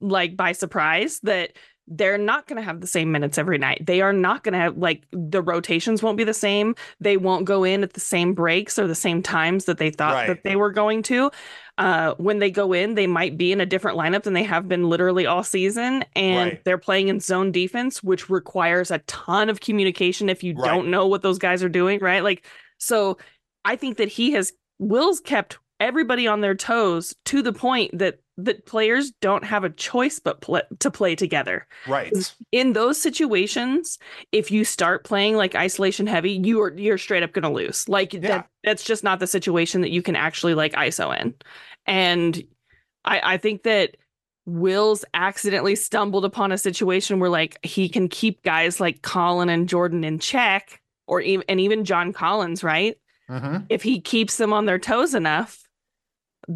[0.00, 1.52] like by surprise that
[1.92, 3.84] they're not going to have the same minutes every night.
[3.84, 6.76] They are not going to have like the rotations won't be the same.
[7.00, 10.14] They won't go in at the same breaks or the same times that they thought
[10.14, 10.26] Right.
[10.28, 11.32] that they were going to.
[11.78, 14.68] Uh, when they go in, they might be in a different lineup than they have
[14.68, 16.04] been literally all season.
[16.14, 16.64] And Right.
[16.64, 20.66] they're playing in zone defense, which requires a ton of communication if you Right.
[20.66, 22.22] don't know what those guys are doing, right?
[22.22, 22.44] Like,
[22.78, 23.18] so
[23.64, 28.20] I think that he has Will's kept everybody on their toes to the point that
[28.44, 31.66] that players don't have a choice but pl- to play together.
[31.86, 32.12] right.
[32.52, 33.98] In those situations,
[34.32, 37.88] if you start playing like isolation heavy, you are you're straight up going to lose.
[37.88, 38.20] Like Yeah.
[38.20, 41.34] that that's just not the situation that you can actually like ISO in.
[41.86, 42.42] And
[43.04, 43.96] I I think that
[44.46, 49.68] Will's accidentally stumbled upon a situation where like he can keep guys like Collin and
[49.68, 52.96] Jordan in check or even and even John Collins, right?
[53.30, 53.66] Mhm.
[53.68, 55.59] if he keeps them on their toes enough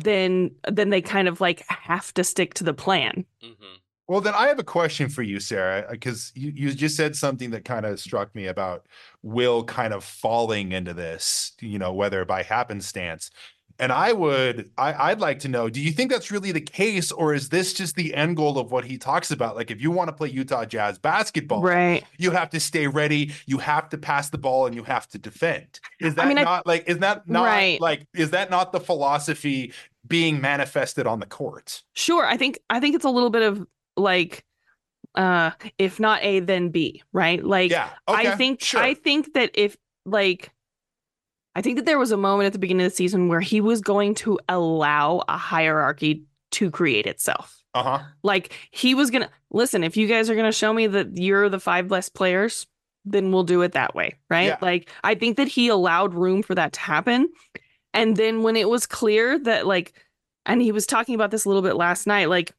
[0.02, 3.78] then then they kind of like have to stick to the plan Mhm.
[4.06, 7.50] Well, then I have a question for you, Sarah, because you, you just said something
[7.52, 8.86] that kind of struck me about
[9.22, 13.30] Will kind of falling into this, you know, whether by happenstance.
[13.78, 17.10] And I would, I, I'd like to know, do you think that's really the case,
[17.10, 19.56] or is this just the end goal of what he talks about?
[19.56, 23.32] Like, if you want to play Utah Jazz basketball, right you have to stay ready,
[23.46, 25.80] you have to pass the ball, and you have to defend.
[26.00, 27.80] Is that mean, I- not like, is that not Right.
[27.80, 29.72] like, is that not the philosophy
[30.06, 31.82] being manifested on the court?
[31.94, 33.66] sure i think i think it's a little bit of
[33.96, 34.44] like
[35.14, 38.80] uh if not a then b right like yeah, i think sure.
[38.80, 40.50] i think that if like
[41.54, 43.60] i think that there was a moment at the beginning of the season where he
[43.60, 47.98] was going to allow a hierarchy to create itself uh huh.
[48.22, 51.60] Like he was gonna listen, if you guys are gonna show me that you're the
[51.60, 52.66] five best players,
[53.04, 54.14] then we'll do it that way.
[54.30, 54.46] Right.
[54.46, 54.58] Yeah.
[54.62, 57.28] Like I think that he allowed room for that to happen.
[57.92, 59.92] And then when it was clear that like
[60.46, 62.52] and he was talking about this a little bit last night, like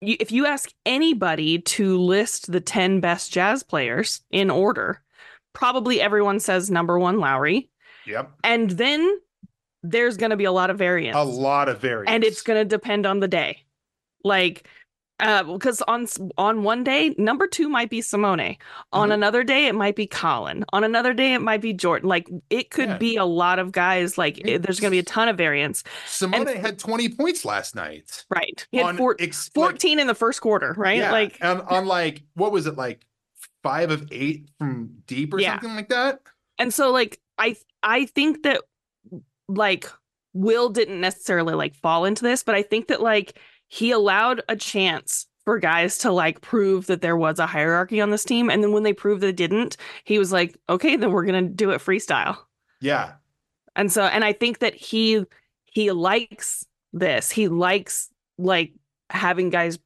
[0.00, 5.00] you, if you ask anybody to list the 10 best jazz players in order,
[5.54, 7.70] probably everyone says number one Lauri.
[8.06, 8.30] Yep.
[8.44, 9.18] And then
[9.82, 12.10] there's gonna be a lot of variance A lot of variance.
[12.10, 13.64] and it's going to depend on the day
[14.24, 14.68] like
[15.18, 16.06] uh because on
[16.38, 18.56] on one day number two might be simone
[18.92, 19.14] on Mhm.
[19.14, 22.70] another day it might be collin on another day it might be jordan like it
[22.70, 22.98] could Yeah.
[22.98, 25.82] be a lot of guys like it- there's going to be a ton of variance
[26.06, 28.24] Simone had 20 points last night.
[28.30, 31.86] right he had four, ex- 14 in the first quarter right yeah, like on, on
[31.86, 33.04] like what was it like
[33.64, 35.54] five of eight from deep or Yeah.
[35.54, 36.20] something like that?
[36.58, 38.62] and so like i i think that
[39.48, 39.90] like
[40.32, 44.56] will didn't necessarily like fall into this but i think that like he allowed a
[44.56, 48.62] chance for guys to like prove that there was a hierarchy on this team and
[48.62, 51.80] then when they proved they didn't he was like okay then we're gonna do it
[51.80, 52.36] freestyle.
[52.80, 53.12] Yeah.
[53.76, 55.24] and so and i think that he
[55.72, 57.30] he likes this.
[57.30, 58.72] He likes like
[59.08, 59.78] having guys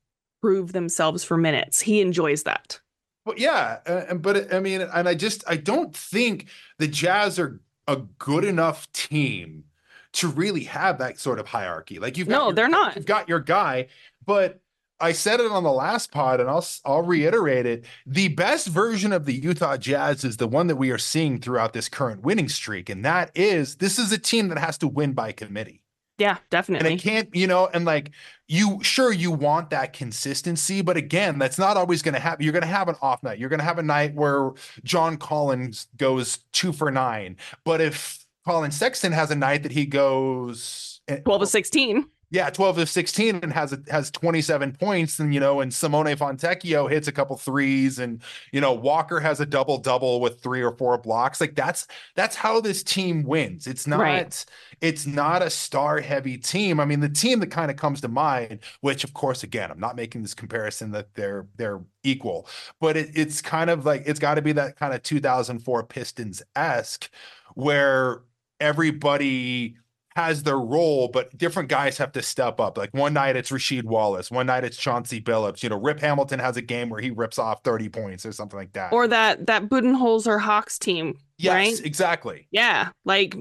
[0.42, 1.80] prove themselves for minutes.
[1.80, 2.80] He enjoys that
[3.26, 6.46] But yeah, and but I mean, and I just I don't think
[6.78, 9.64] the Jazz are a good enough team
[10.12, 11.98] to really have that sort of hierarchy.
[11.98, 12.94] Like you've got No, your- they're not.
[12.96, 13.88] You've got your guy,
[14.24, 14.60] but
[15.00, 17.84] I said it on the last pod, and I'll I'll reiterate it.
[18.06, 21.72] The best version of the Utah Jazz is the one that we are seeing throughout
[21.72, 25.12] this current winning streak, and that is this is a team that has to win
[25.14, 25.82] by committee.
[26.18, 26.92] Yeah definitely.
[26.92, 28.10] And it can't, you know, and like
[28.48, 32.44] you sure you want that consistency, but again, that's not always going to happen.
[32.44, 33.38] You're going to have an off night.
[33.38, 34.52] You're going to have a night where
[34.84, 37.36] John Collins goes two for nine.
[37.64, 42.50] But if Collin Sexton has a night that he goes eh, 12 to 16 yeah,
[42.50, 46.90] 12 of 16 and has a, has 27 points and you know and Simone Fontecchio
[46.90, 48.20] hits a couple threes and
[48.52, 52.34] you know Walker has a double double with three or four blocks like that's that's
[52.34, 53.66] how this team wins.
[53.66, 54.44] It's not Right.
[54.80, 56.80] it's not a star heavy team.
[56.80, 59.80] I mean the team that kind of comes to mind which of course again I'm
[59.80, 62.48] not making this comparison that they're they're equal
[62.80, 66.42] but it, it's kind of like it's got to be that kind of 2004 Pistons
[66.56, 67.08] esque
[67.54, 68.22] where
[68.60, 69.76] everybody
[70.16, 72.78] has their role, but different guys have to step up.
[72.78, 75.62] Like one night it's Rasheed Wallace, one night it's Chauncey Billups.
[75.62, 78.58] You know, Rip Hamilton has a game where he rips off 30 points or something
[78.58, 78.94] like that.
[78.94, 81.84] or that that Budenholzer Hawks team Yes, Right?
[81.84, 82.48] exactly.
[82.50, 83.36] Yeah, like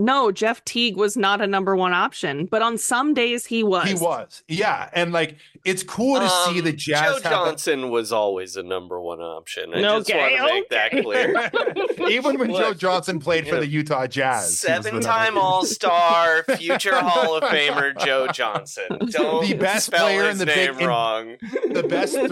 [0.00, 3.86] no, Jeff Teague was not a number one option, but on some days he was.
[3.88, 4.42] He was.
[4.48, 4.90] Yeah.
[4.92, 8.56] And like it's cool to see Um, the Jazz Joe have that- Johnson was always
[8.56, 9.72] a number one option.
[9.74, 12.08] I just Okay, want to make that clear.
[12.10, 14.42] Even when Joe Johnson played for the Utah Jazz.
[14.42, 18.84] he was the Seven number- time All Star, future Hall of Famer Joe Johnson.
[19.10, 21.36] Don't The best spell player in the name big- in- wrong.
[21.70, 22.28] the best th-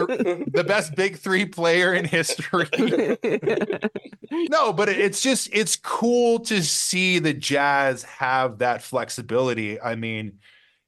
[0.48, 2.66] the best big three player in history.
[4.50, 9.80] no, but it- it's just it's cool to see the Jazz have that flexibility.
[9.80, 10.38] I mean,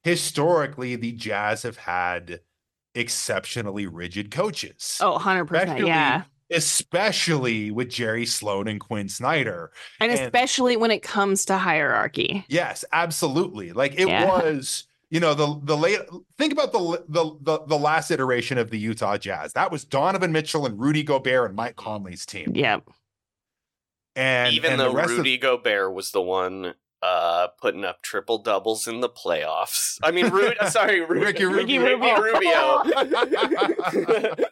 [0.04, 2.40] historically, the Jazz have had
[2.94, 4.98] exceptionally rigid coaches.
[5.02, 9.72] oh, 100 percent, Especially- yeah, Especially with Jerry Sloan and Quin Snyder.
[10.00, 12.44] and and- especially when it comes to hierarchy.
[12.48, 13.72] Yes, absolutely.
[13.72, 14.26] Like it Yeah.
[14.26, 16.00] was, you know, the the late
[16.38, 19.52] think about the, the the the last iteration of the Utah Jazz.
[19.54, 22.52] That was Donovan Mitchell and Rudy Gobert and Mike Conley's team.
[22.54, 22.84] Yep.
[24.16, 28.00] And Even and though the rest of- Rudy Gobert was the one uh, putting up
[28.02, 29.98] triple doubles in the playoffs.
[30.02, 32.20] I mean, Rudy, sorry, Ru- Ricky Ricky Rubio.
[32.20, 32.82] Rubio.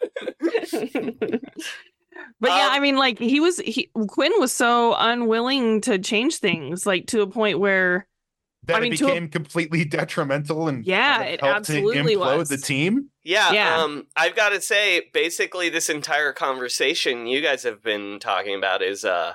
[2.41, 6.37] But yeah, Um, I mean, like he was, he Quin was so unwilling to change
[6.37, 8.07] things, like to a point where,
[8.67, 11.67] that I mean, it to a- became completely detrimental and Yeah, kind of it helped
[11.67, 12.49] to absolutely implode was.
[12.51, 13.11] the team.
[13.25, 13.77] Yeah, Yeah.
[13.83, 18.81] um, I've got to say, basically, this entire conversation you guys have been talking about
[18.83, 19.35] is uh,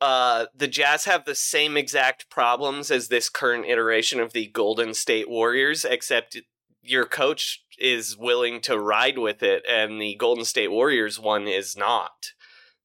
[0.00, 4.94] uh, the Jazz have the same exact problems as this current iteration of the Golden
[4.94, 6.40] State Warriors, except
[6.82, 11.76] your coach is willing to ride with it, and the Golden State Warriors one is
[11.76, 12.32] not.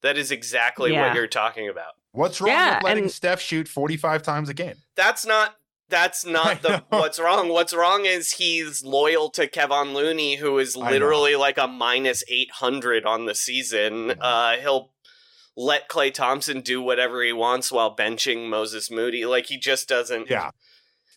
[0.02, 1.08] That is exactly Yeah.
[1.08, 1.94] what you're talking about.
[2.12, 4.76] What's wrong Yeah, with letting and- Steph shoot 45 times a game?
[4.96, 5.56] That's not
[5.88, 7.50] that's not the what's wrong.
[7.50, 12.50] What's wrong is he's loyal to Kevon Looney, who is literally like a minus eight
[12.54, 14.16] hundred on the season.
[14.20, 14.92] Uh, he'll
[15.58, 19.26] let Klay Thompson do whatever he wants while benching Moses Moody.
[19.26, 20.30] Like he just doesn't.
[20.30, 20.52] Yeah.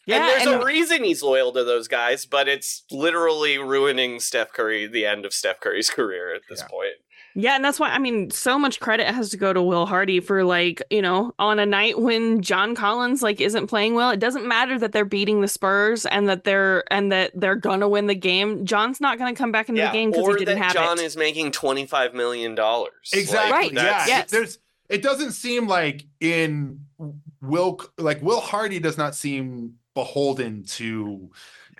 [0.06, 4.20] yeah, and there's and- a reason he's loyal to those guys, but it's literally ruining
[4.20, 6.68] Steph Curry, the end of Steph Curry's career at this Yeah.
[6.68, 6.94] point.
[7.40, 10.18] Yeah, and that's why I mean, so much credit has to go to Will Hardy
[10.18, 14.18] for like, you know, on a night when John Collins like isn't playing well, it
[14.18, 18.08] doesn't matter that they're beating the Spurs and that they're and that they're gonna win
[18.08, 18.66] the game.
[18.66, 20.98] John's not gonna come back into the game because or he didn't that have John
[20.98, 21.04] it.
[21.04, 23.10] is making twenty five million dollars.
[23.12, 23.52] Exactly.
[23.52, 24.06] Right, Yeah.
[24.08, 24.30] yes.
[24.32, 24.58] There's
[24.88, 26.80] it doesn't seem like in
[27.40, 31.30] Will like Will Hardy does not seem beholden to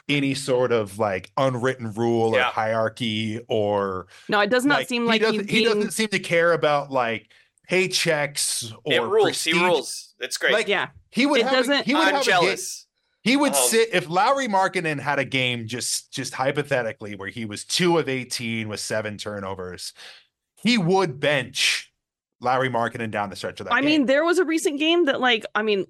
[0.09, 5.21] any sort of like unwritten rule or hierarchy or no, it does not seem like
[5.21, 7.31] he doesn't he being doesn't seem to care about like
[7.71, 9.25] paychecks or It rules.
[9.25, 9.55] prestige.
[9.55, 10.15] He rules.
[10.21, 10.53] It's great.
[10.53, 10.89] Like, yeah.
[11.11, 12.87] He would it have doesn't he would I'm have a jealous.
[13.23, 17.45] he would Um, sit if Lauri Markkanen had a game just just hypothetically where he
[17.45, 19.93] was 2 of 18 with 7 turnovers.
[20.63, 21.88] He would bench
[22.41, 23.87] Lauri Markkanen down the stretch of that I game.
[23.87, 25.85] mean, there was a recent game that, like, I mean,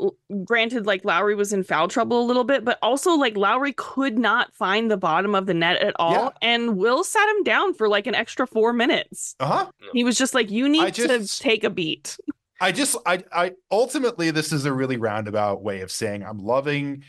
[0.44, 4.18] granted, like Lauri was in foul trouble a little bit, but also like Lowry could
[4.18, 6.30] not find the bottom of the net at all, Yeah.
[6.40, 9.36] and Will sat him down for like an extra four minutes.
[9.40, 9.70] uh-huh.
[9.92, 12.16] He was just like, "You need just- to take a beat."
[12.60, 17.04] I just I I ultimately this is a really roundabout way of saying I'm loving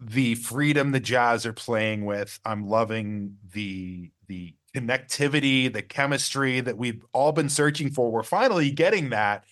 [0.00, 2.40] the freedom the Jazz are playing with.
[2.44, 8.10] I'm loving the the connectivity, the chemistry that we've all been searching for.
[8.10, 9.44] We're finally getting that.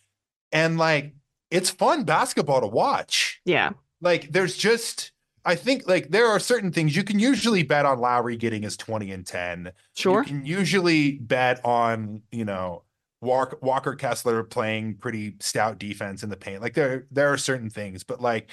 [0.52, 1.14] And like
[1.50, 3.40] it's fun basketball to watch.
[3.44, 3.70] Yeah,
[4.00, 5.12] Like there's just
[5.46, 8.76] I think like there are certain things you can usually bet on Lauri getting his
[8.76, 9.72] 20 and 10.
[9.94, 10.22] sure.
[10.22, 12.82] You can usually bet on, you know,
[13.20, 16.60] Walker, Walker Kessler playing pretty stout defense in the paint.
[16.62, 18.50] Like there, there are certain things, but like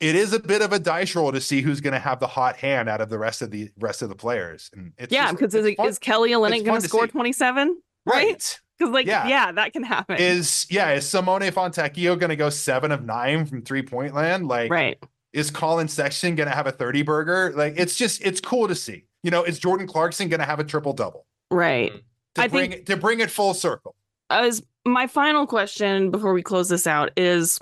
[0.00, 2.26] it is a bit of a dice roll to see who's going to have the
[2.26, 4.70] hot hand out of the rest of the rest of the players.
[4.74, 7.80] And it's yeah, because is, is Kelly it's Olynyk going to to score twenty seven?
[8.06, 8.58] right.
[8.78, 9.28] Because like, Yeah.
[9.28, 9.52] yeah.
[9.52, 10.16] that can happen.
[10.18, 14.48] Is yeah, is Simone Fontecchio going to go seven of nine from three point land?
[14.48, 14.98] Like, right.
[15.32, 17.52] is Collin Sexton going to have a 30 burger?
[17.54, 19.04] Like, it's just, it's cool to see.
[19.22, 21.92] You know, is Jordan Clarkson going to have a triple double Right.
[21.92, 21.98] Mm-hmm.
[22.34, 23.94] to I bring think- it to bring it full circle?
[24.30, 27.60] as my final question before we close this out is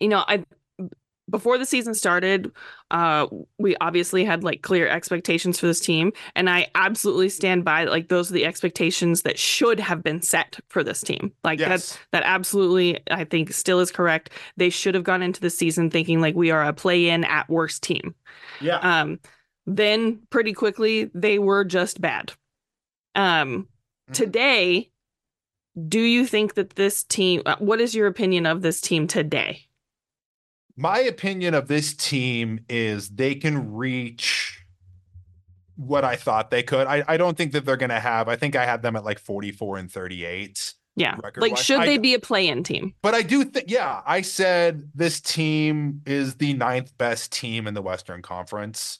[0.00, 0.42] you know i
[1.28, 2.52] before the season started
[2.92, 3.26] uh
[3.58, 8.08] we obviously had like clear expectations for this team and i absolutely stand by like
[8.08, 11.98] those are the expectations that should have been set for this team like that's Yes.
[12.12, 16.20] that absolutely i think still is correct they should have gone into the season thinking
[16.20, 18.14] like we are a play in at worst team
[18.60, 18.78] Yeah.
[18.78, 19.18] um
[19.66, 22.32] then pretty quickly they were just bad
[23.16, 23.68] um
[24.10, 24.14] Mhm.
[24.14, 24.90] today
[25.88, 29.66] do you think that this team uh, what is your opinion of this team today
[30.76, 34.62] My opinion of this team is they can reach
[35.76, 36.86] what I thought they could.
[36.86, 39.04] I, I don't think that they're going to have, I think I had them at
[39.04, 40.74] like 44 and 38.
[40.96, 41.16] Yeah.
[41.36, 42.94] Like, should I- they be a play-in team?
[43.02, 47.74] But I do think, yeah, I said this team is the ninth best team in
[47.74, 48.98] the Western Conference.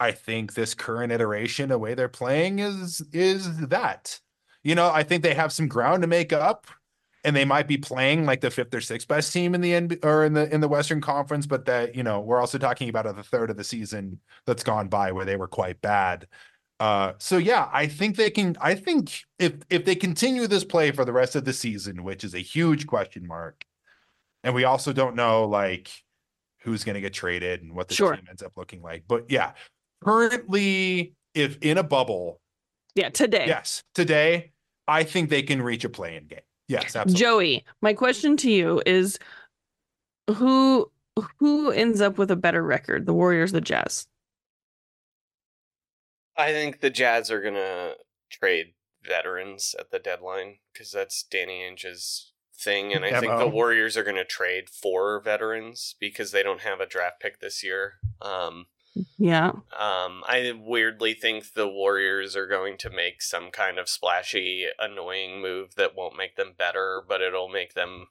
[0.00, 4.18] I think this current iteration, the way they're playing, is is that.
[4.64, 6.66] You know, I think they have some ground to make up,
[7.26, 10.04] and they might be playing like the fifth or sixth best team in the NBA
[10.04, 11.44] or in the in the Western Conference.
[11.44, 14.86] But that you know, we're also talking about a third of the season that's gone
[14.88, 16.28] by where they were quite bad.
[16.78, 18.56] Uh, so yeah, I think they can.
[18.60, 22.22] I think if if they continue this play for the rest of the season, which
[22.22, 23.64] is a huge question mark,
[24.44, 25.90] and we also don't know like
[26.60, 28.14] who's going to get traded and what the Sure.
[28.14, 29.02] team ends up looking like.
[29.08, 29.52] But yeah,
[30.04, 32.40] currently, if in a bubble,
[32.94, 33.46] Yeah, today.
[33.48, 34.52] yes, today,
[34.86, 36.38] I think they can reach a play-in game.
[36.68, 37.20] Yes, absolutely.
[37.20, 39.18] Joey, my question to you is
[40.28, 40.90] who
[41.38, 44.06] who ends up with a better record, the Warriors, the Jazz?
[46.36, 47.94] I think the Jazz are gonna
[48.30, 53.96] trade veterans at the deadline because that's Danny Ainge's thing, and I think the Warriors
[53.96, 57.94] are gonna trade for veterans because they don't have a draft pick this year.
[58.20, 58.66] Um,
[59.18, 59.48] Yeah.
[59.78, 65.40] um, I weirdly think the Warriors are going to make some kind of splashy, annoying
[65.40, 68.08] move that won't make them better, but it'll make them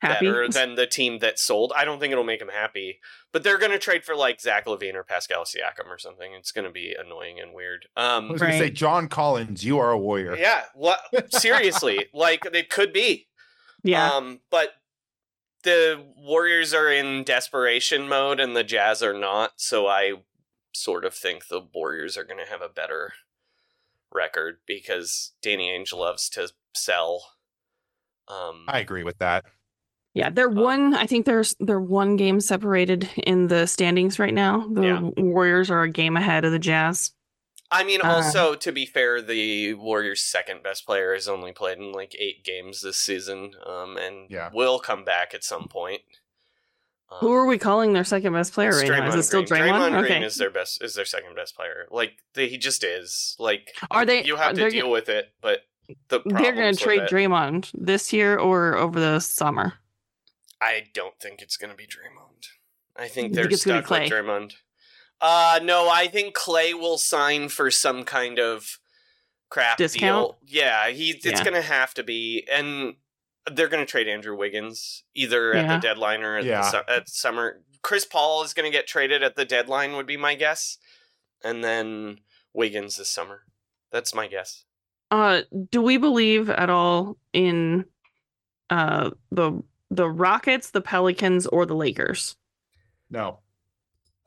[0.00, 0.26] Happy.
[0.26, 1.72] better than the team that sold.
[1.76, 3.00] I don't think it'll make them happy,
[3.32, 6.32] but they're going to trade for like Zach LaVine or Pascal Siakam or something.
[6.34, 7.86] It's going to be annoying and weird.
[7.96, 10.36] I Um, was going to say, John Collins, you are a warrior.
[10.36, 11.00] yeah, what?
[11.34, 13.26] Seriously, like it could be.
[13.82, 14.12] yeah.
[14.12, 14.70] Um, but
[15.64, 19.52] the Warriors are in desperation mode and the Jazz are not.
[19.56, 20.14] So I
[20.72, 23.12] sort of think the Warriors are going to have a better
[24.12, 27.22] record because Danny Ainge loves to sell.
[28.28, 29.44] Um, I agree with that.
[30.14, 30.30] yeah.
[30.30, 34.66] They're uh, one, I think there's they're one game separated in the standings right now.
[34.72, 35.00] The Yeah.
[35.16, 37.12] Warriors are a game ahead of the Jazz.
[37.70, 41.78] I mean, Uh, also to be fair, the Warriors' second best player has only played
[41.78, 44.50] in like eight games this season, um, and Yeah.
[44.52, 46.02] will come back at some point.
[47.10, 49.08] Um, Who are we calling their second best player it's right now?
[49.08, 49.62] Is it still Green.
[49.62, 49.90] Draymond?
[49.92, 50.08] Draymond okay.
[50.08, 51.86] Green is their best, is their second best player.
[51.90, 53.34] Like they, he just is.
[53.38, 55.62] Like Are they you have to they're, deal with it, but
[56.08, 59.74] the they're going to trade it- Draymond this year or over the summer?
[60.60, 62.48] I don't think it's going to be Draymond.
[62.96, 64.10] I think You they're think gonna be stuck with Klay?
[64.10, 64.54] Draymond.
[65.20, 68.78] Uh no, I think Klay will sign for some kind of
[69.50, 70.36] crap Discount?
[70.46, 70.60] deal.
[70.62, 71.42] Yeah, he it's Yeah.
[71.44, 72.94] going to have to be and
[73.50, 76.60] they're going to trade Andrew Wiggins either at the deadline or at, Yeah.
[76.60, 77.62] the, su- at summer.
[77.82, 80.76] Chris Paul is going to get traded at the deadline would be my guess.
[81.42, 82.18] And then
[82.52, 83.42] Wiggins this summer.
[83.90, 84.64] That's my guess.
[85.10, 87.86] Uh, do we believe at all in
[88.68, 92.36] uh the the Rockets, the Pelicans, or the Lakers?
[93.10, 93.38] No.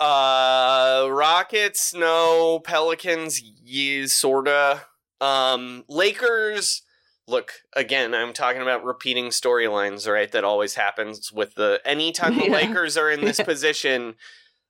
[0.02, 2.60] Uh, Rockets, no.
[2.64, 4.82] Pelicans, yeah, sorta.
[5.22, 6.82] Um, Lakers.
[7.28, 10.32] Look, again, I'm talking about repeating storylines, right?
[10.32, 12.52] That always happens with the anytime the Yeah.
[12.54, 14.16] Lakers are in this position.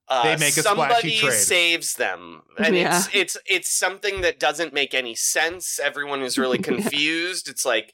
[0.10, 1.32] Uh, They make a splashy somebody trade.
[1.34, 2.98] saves them, and Yeah.
[2.98, 5.80] it's it's it's something that doesn't make any sense.
[5.80, 6.64] Everyone is really Yeah.
[6.66, 7.48] confused.
[7.48, 7.94] It's like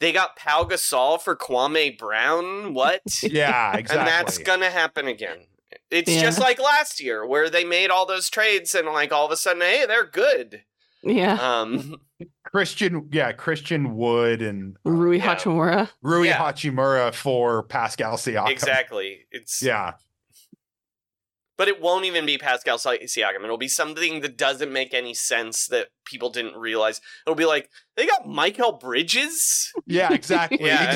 [0.00, 2.74] they got Pau Gasol for Kwame Brown.
[2.74, 3.00] What?
[3.22, 3.98] Yeah, exactly.
[3.98, 5.46] and that's gonna happen again.
[5.94, 6.22] It's Yeah.
[6.22, 9.36] just like last year where they made all those trades and like all of a
[9.36, 10.62] sudden, hey, they're good.
[11.02, 11.96] Yeah, Um,
[12.44, 15.34] Christian, yeah, Christian Wood and uh, Rui yeah.
[15.36, 15.90] Hachimura.
[16.02, 16.38] Rui Yeah.
[16.38, 18.48] Hachimura for Pascal Siakam.
[18.50, 19.26] exactly.
[19.30, 19.92] It's Yeah,
[21.56, 23.44] but it won't even be Pascal Si- Siakam.
[23.44, 27.00] It'll be something that doesn't make any sense that people didn't realize.
[27.26, 29.72] It'll be like they got Mikal Bridges.
[29.86, 30.92] yeah, exactly, Yeah.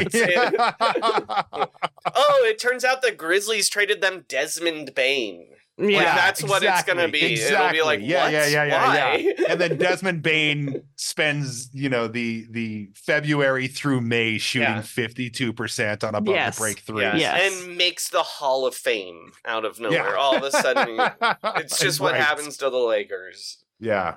[0.00, 0.28] exactly.
[2.14, 5.48] Oh, it turns out the Grizzlies traded them Desmond Bane.
[5.80, 7.34] Yeah, Like, that's what it's gonna exactly, be.
[7.40, 8.32] It'll be like, yeah, what?
[8.32, 9.16] yeah, yeah, yeah, Why?
[9.16, 9.32] yeah.
[9.48, 15.52] And then Desmond Bane spends, you know, the the February through May shooting fifty two
[15.52, 16.56] percent on above Yes.
[16.56, 17.02] the break three.
[17.02, 17.16] Yeah.
[17.16, 17.64] Yes.
[17.64, 19.98] and makes the Hall of Fame out of nowhere.
[20.08, 20.14] Yeah.
[20.16, 20.98] All of a sudden,
[21.62, 23.58] it's just what happens to the Lakers.
[23.78, 24.16] Yeah,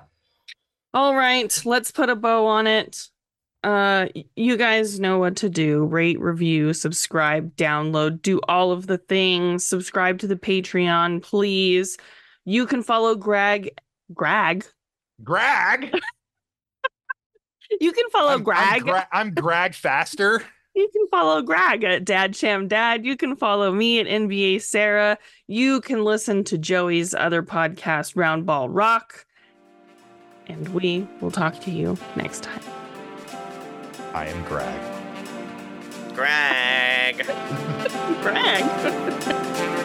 [0.92, 3.08] All right, let's put a bow on it.
[3.62, 5.84] Uh, you guys know what to do.
[5.84, 9.66] Rate, review, subscribe, download, do all of the things.
[9.66, 11.96] Subscribe to the Patreon, please.
[12.44, 13.70] You can follow Greg.
[14.12, 14.66] Greg.
[15.22, 15.94] Greg.
[17.80, 18.82] You can follow I'm, I'm, Greg.
[18.82, 20.42] Gra- I'm Greg Faster.
[20.74, 23.04] You can follow Greg at Dad Sham Dad.
[23.04, 25.18] You can follow me at NBA Sarah.
[25.46, 29.26] You can listen to Joey's other podcast, Round Ball Rock.
[30.46, 32.81] And we will talk to you next time.
[34.14, 34.80] I am Greg.
[36.14, 37.26] Greg.
[38.22, 39.78] Greg.